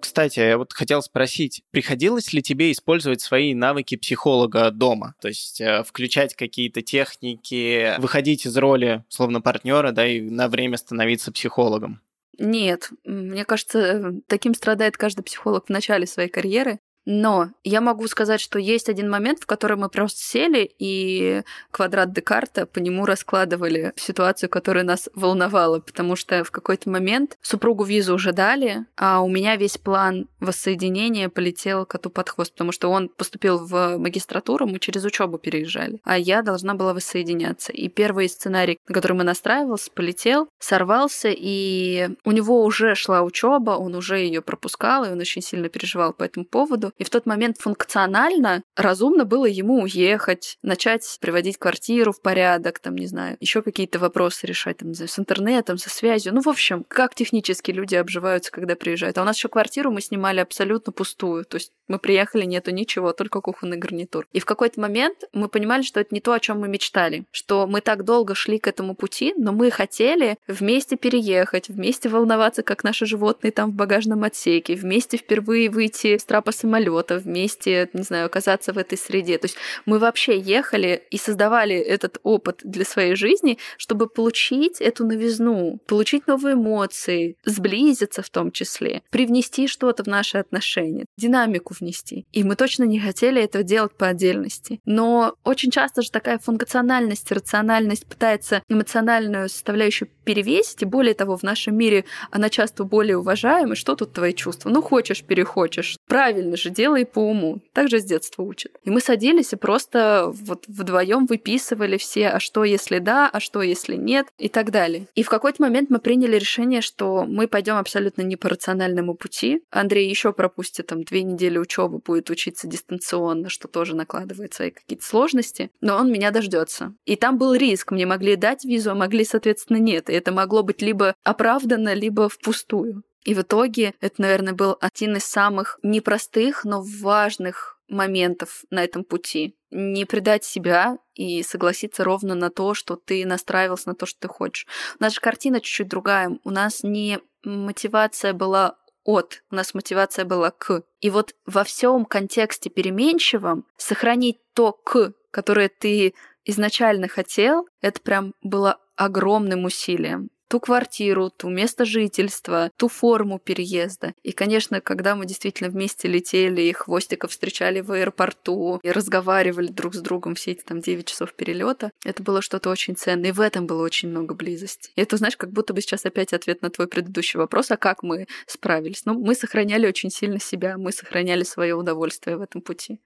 Кстати, 0.00 0.40
я 0.40 0.58
вот 0.58 0.72
хотел 0.72 1.00
спросить, 1.02 1.62
приходилось 1.70 2.32
ли 2.32 2.42
тебе 2.42 2.70
использовать 2.70 3.22
свои 3.22 3.54
навыки 3.54 3.96
психолога 3.96 4.70
дома? 4.70 5.14
То 5.20 5.28
есть 5.28 5.60
э, 5.60 5.82
включать 5.84 6.34
какие-то 6.34 6.82
техники, 6.82 7.98
выходить 7.98 8.44
из 8.44 8.56
роли, 8.56 9.04
словно 9.08 9.40
партнера, 9.40 9.90
да, 9.90 10.06
и 10.06 10.20
на 10.20 10.48
время 10.48 10.76
становиться 10.76 11.32
психологом? 11.32 12.02
Нет, 12.38 12.90
мне 13.04 13.44
кажется, 13.44 14.12
таким 14.26 14.54
страдает 14.54 14.96
каждый 14.96 15.22
психолог 15.22 15.66
в 15.66 15.70
начале 15.70 16.06
своей 16.06 16.28
карьеры. 16.28 16.78
Но 17.04 17.50
я 17.64 17.80
могу 17.80 18.06
сказать, 18.06 18.40
что 18.40 18.58
есть 18.58 18.88
один 18.88 19.10
момент, 19.10 19.40
в 19.40 19.46
который 19.46 19.76
мы 19.76 19.88
просто 19.88 20.20
сели 20.20 20.70
и 20.78 21.42
квадрат 21.70 22.12
Декарта 22.12 22.66
по 22.66 22.78
нему 22.78 23.06
раскладывали 23.06 23.92
ситуацию, 23.96 24.48
которая 24.48 24.84
нас 24.84 25.08
волновала, 25.14 25.80
потому 25.80 26.16
что 26.16 26.44
в 26.44 26.50
какой-то 26.50 26.90
момент 26.90 27.36
супругу 27.42 27.84
визу 27.84 28.14
уже 28.14 28.32
дали, 28.32 28.86
а 28.96 29.20
у 29.20 29.28
меня 29.28 29.56
весь 29.56 29.78
план 29.78 30.28
воссоединения 30.40 31.28
полетел 31.28 31.86
коту 31.86 32.10
под 32.10 32.28
хвост, 32.28 32.52
потому 32.52 32.72
что 32.72 32.88
он 32.88 33.08
поступил 33.08 33.58
в 33.58 33.98
магистратуру, 33.98 34.66
мы 34.66 34.78
через 34.78 35.04
учебу 35.04 35.38
переезжали, 35.38 36.00
а 36.04 36.18
я 36.18 36.42
должна 36.42 36.74
была 36.74 36.94
воссоединяться. 36.94 37.72
И 37.72 37.88
первый 37.88 38.28
сценарий, 38.28 38.78
на 38.88 38.94
который 38.94 39.14
мы 39.14 39.24
настраивался, 39.24 39.90
полетел, 39.90 40.48
сорвался, 40.58 41.28
и 41.30 42.10
у 42.24 42.32
него 42.32 42.62
уже 42.64 42.94
шла 42.94 43.22
учеба, 43.22 43.72
он 43.72 43.94
уже 43.94 44.18
ее 44.18 44.42
пропускал, 44.42 45.04
и 45.04 45.10
он 45.10 45.18
очень 45.18 45.42
сильно 45.42 45.68
переживал 45.68 46.12
по 46.12 46.22
этому 46.22 46.46
поводу. 46.46 46.91
И 46.98 47.04
в 47.04 47.10
тот 47.10 47.26
момент 47.26 47.58
функционально 47.58 48.62
разумно 48.76 49.24
было 49.24 49.46
ему 49.46 49.82
уехать, 49.82 50.58
начать 50.62 51.18
приводить 51.20 51.58
квартиру 51.58 52.12
в 52.12 52.20
порядок, 52.20 52.78
там, 52.78 52.96
не 52.96 53.06
знаю, 53.06 53.36
еще 53.40 53.62
какие-то 53.62 53.98
вопросы 53.98 54.46
решать, 54.46 54.78
там, 54.78 54.88
не 54.88 54.94
знаю, 54.94 55.08
с 55.08 55.18
интернетом, 55.18 55.78
со 55.78 55.90
связью. 55.90 56.34
Ну, 56.34 56.40
в 56.40 56.48
общем, 56.48 56.84
как 56.88 57.14
технически 57.14 57.70
люди 57.70 57.94
обживаются, 57.94 58.50
когда 58.50 58.76
приезжают. 58.76 59.18
А 59.18 59.22
у 59.22 59.24
нас 59.24 59.36
еще 59.36 59.48
квартиру 59.48 59.90
мы 59.90 60.00
снимали 60.00 60.40
абсолютно 60.40 60.92
пустую. 60.92 61.44
То 61.44 61.56
есть 61.56 61.72
мы 61.88 61.98
приехали, 61.98 62.44
нету 62.44 62.70
ничего, 62.70 63.12
только 63.12 63.40
кухонный 63.40 63.76
гарнитур. 63.76 64.26
И 64.32 64.40
в 64.40 64.44
какой-то 64.44 64.80
момент 64.80 65.24
мы 65.32 65.48
понимали, 65.48 65.82
что 65.82 66.00
это 66.00 66.14
не 66.14 66.20
то, 66.20 66.32
о 66.32 66.40
чем 66.40 66.60
мы 66.60 66.68
мечтали, 66.68 67.24
что 67.30 67.66
мы 67.66 67.80
так 67.80 68.04
долго 68.04 68.34
шли 68.34 68.58
к 68.58 68.66
этому 68.66 68.94
пути, 68.94 69.34
но 69.36 69.52
мы 69.52 69.70
хотели 69.70 70.36
вместе 70.48 70.96
переехать, 70.96 71.68
вместе 71.68 72.08
волноваться, 72.08 72.62
как 72.62 72.84
наши 72.84 73.06
животные 73.06 73.52
там 73.52 73.70
в 73.70 73.74
багажном 73.74 74.24
отсеке, 74.24 74.74
вместе 74.74 75.16
впервые 75.16 75.70
выйти 75.70 76.16
с 76.16 76.24
трапа 76.24 76.52
самолета, 76.52 76.81
самолета 76.82 77.18
вместе, 77.18 77.88
не 77.92 78.02
знаю, 78.02 78.26
оказаться 78.26 78.72
в 78.72 78.78
этой 78.78 78.98
среде. 78.98 79.38
То 79.38 79.46
есть 79.46 79.56
мы 79.86 79.98
вообще 79.98 80.38
ехали 80.38 81.02
и 81.10 81.16
создавали 81.18 81.76
этот 81.76 82.18
опыт 82.22 82.60
для 82.64 82.84
своей 82.84 83.14
жизни, 83.14 83.58
чтобы 83.76 84.08
получить 84.08 84.80
эту 84.80 85.06
новизну, 85.06 85.78
получить 85.86 86.26
новые 86.26 86.54
эмоции, 86.54 87.36
сблизиться 87.44 88.22
в 88.22 88.30
том 88.30 88.50
числе, 88.50 89.02
привнести 89.10 89.66
что-то 89.66 90.04
в 90.04 90.06
наши 90.06 90.38
отношения, 90.38 91.04
динамику 91.16 91.74
внести. 91.78 92.24
И 92.32 92.44
мы 92.44 92.56
точно 92.56 92.84
не 92.84 93.00
хотели 93.00 93.42
этого 93.42 93.64
делать 93.64 93.92
по 93.96 94.08
отдельности. 94.08 94.80
Но 94.84 95.34
очень 95.44 95.70
часто 95.70 96.02
же 96.02 96.10
такая 96.10 96.38
функциональность, 96.38 97.32
рациональность 97.32 98.06
пытается 98.06 98.62
эмоциональную 98.68 99.48
составляющую 99.48 100.08
перевесить, 100.24 100.82
и 100.82 100.86
более 100.86 101.14
того, 101.14 101.36
в 101.36 101.42
нашем 101.42 101.76
мире 101.76 102.04
она 102.30 102.48
часто 102.48 102.84
более 102.84 103.16
уважаема. 103.16 103.74
Что 103.74 103.94
тут 103.94 104.12
твои 104.12 104.32
чувства? 104.32 104.70
Ну, 104.70 104.82
хочешь, 104.82 105.22
перехочешь. 105.22 105.96
Правильно 106.08 106.56
же, 106.56 106.70
делай 106.72 107.06
по 107.06 107.20
уму. 107.20 107.60
Так 107.72 107.88
же 107.88 108.00
с 108.00 108.04
детства 108.04 108.42
учат. 108.42 108.72
И 108.84 108.90
мы 108.90 109.00
садились 109.00 109.52
и 109.52 109.56
просто 109.56 110.32
вот 110.32 110.64
вдвоем 110.66 111.26
выписывали 111.26 111.96
все, 111.96 112.28
а 112.28 112.40
что 112.40 112.64
если 112.64 112.98
да, 112.98 113.28
а 113.32 113.40
что 113.40 113.62
если 113.62 113.96
нет, 113.96 114.26
и 114.38 114.48
так 114.48 114.70
далее. 114.70 115.06
И 115.14 115.22
в 115.22 115.28
какой-то 115.28 115.62
момент 115.62 115.90
мы 115.90 115.98
приняли 115.98 116.36
решение, 116.36 116.80
что 116.80 117.24
мы 117.26 117.48
пойдем 117.48 117.76
абсолютно 117.76 118.22
не 118.22 118.36
по 118.36 118.48
рациональному 118.48 119.14
пути. 119.14 119.62
Андрей 119.70 120.08
еще 120.08 120.32
пропустит 120.32 120.86
там 120.86 121.04
две 121.04 121.22
недели 121.22 121.58
учебы, 121.58 121.98
будет 121.98 122.30
учиться 122.30 122.66
дистанционно, 122.66 123.48
что 123.48 123.68
тоже 123.68 123.94
накладывает 123.94 124.54
свои 124.54 124.70
какие-то 124.70 125.04
сложности, 125.04 125.70
но 125.80 125.96
он 125.96 126.10
меня 126.10 126.30
дождется. 126.30 126.94
И 127.04 127.16
там 127.16 127.38
был 127.38 127.54
риск. 127.54 127.92
Мне 127.92 128.06
могли 128.06 128.36
дать 128.36 128.64
визу, 128.64 128.90
а 128.90 128.94
могли, 128.94 129.24
соответственно, 129.24 129.78
нет. 129.78 130.10
И 130.10 130.12
это 130.12 130.32
могло 130.32 130.62
быть 130.62 130.82
либо 130.82 131.14
оправдано, 131.24 131.94
либо 131.94 132.28
впустую. 132.28 133.02
И 133.24 133.34
в 133.34 133.42
итоге 133.42 133.94
это, 134.00 134.20
наверное, 134.20 134.52
был 134.52 134.76
один 134.80 135.16
из 135.16 135.24
самых 135.24 135.78
непростых, 135.82 136.64
но 136.64 136.82
важных 136.82 137.78
моментов 137.88 138.64
на 138.70 138.82
этом 138.82 139.04
пути. 139.04 139.56
Не 139.70 140.04
предать 140.04 140.44
себя 140.44 140.98
и 141.14 141.42
согласиться 141.42 142.04
ровно 142.04 142.34
на 142.34 142.50
то, 142.50 142.74
что 142.74 142.96
ты 142.96 143.24
настраивался 143.26 143.90
на 143.90 143.94
то, 143.94 144.06
что 144.06 144.20
ты 144.20 144.28
хочешь. 144.28 144.66
У 144.98 145.02
нас 145.02 145.14
же 145.14 145.20
картина 145.20 145.60
чуть-чуть 145.60 145.88
другая. 145.88 146.38
У 146.44 146.50
нас 146.50 146.82
не 146.82 147.20
мотивация 147.44 148.32
была 148.32 148.76
от, 149.04 149.42
у 149.50 149.56
нас 149.56 149.74
мотивация 149.74 150.24
была 150.24 150.50
к. 150.50 150.82
И 151.00 151.10
вот 151.10 151.34
во 151.46 151.64
всем 151.64 152.04
контексте 152.04 152.70
переменчивом 152.70 153.66
сохранить 153.76 154.38
то 154.54 154.72
к, 154.72 155.12
которое 155.30 155.68
ты 155.68 156.14
изначально 156.44 157.08
хотел, 157.08 157.68
это 157.80 158.00
прям 158.00 158.34
было 158.42 158.78
огромным 158.96 159.64
усилием 159.64 160.30
ту 160.52 160.60
квартиру, 160.60 161.30
ту 161.30 161.48
место 161.48 161.86
жительства, 161.86 162.70
ту 162.76 162.88
форму 162.88 163.38
переезда. 163.38 164.12
И, 164.22 164.32
конечно, 164.32 164.82
когда 164.82 165.16
мы 165.16 165.24
действительно 165.24 165.70
вместе 165.70 166.08
летели 166.08 166.60
и 166.60 166.74
хвостиков 166.74 167.30
встречали 167.30 167.80
в 167.80 167.90
аэропорту 167.90 168.78
и 168.82 168.90
разговаривали 168.90 169.68
друг 169.68 169.94
с 169.94 170.00
другом 170.00 170.34
все 170.34 170.50
эти 170.50 170.62
там 170.62 170.82
9 170.82 171.06
часов 171.06 171.32
перелета, 171.32 171.90
это 172.04 172.22
было 172.22 172.42
что-то 172.42 172.68
очень 172.68 172.96
ценное. 172.96 173.30
И 173.30 173.32
в 173.32 173.40
этом 173.40 173.66
было 173.66 173.82
очень 173.82 174.10
много 174.10 174.34
близости. 174.34 174.90
И 174.94 175.00
это, 175.00 175.16
знаешь, 175.16 175.38
как 175.38 175.50
будто 175.52 175.72
бы 175.72 175.80
сейчас 175.80 176.04
опять 176.04 176.34
ответ 176.34 176.60
на 176.60 176.68
твой 176.68 176.86
предыдущий 176.86 177.38
вопрос, 177.38 177.70
а 177.70 177.78
как 177.78 178.02
мы 178.02 178.26
справились? 178.46 179.06
Ну, 179.06 179.14
мы 179.14 179.34
сохраняли 179.34 179.86
очень 179.86 180.10
сильно 180.10 180.38
себя, 180.38 180.76
мы 180.76 180.92
сохраняли 180.92 181.44
свое 181.44 181.74
удовольствие 181.74 182.36
в 182.36 182.42
этом 182.42 182.60
пути. 182.60 183.00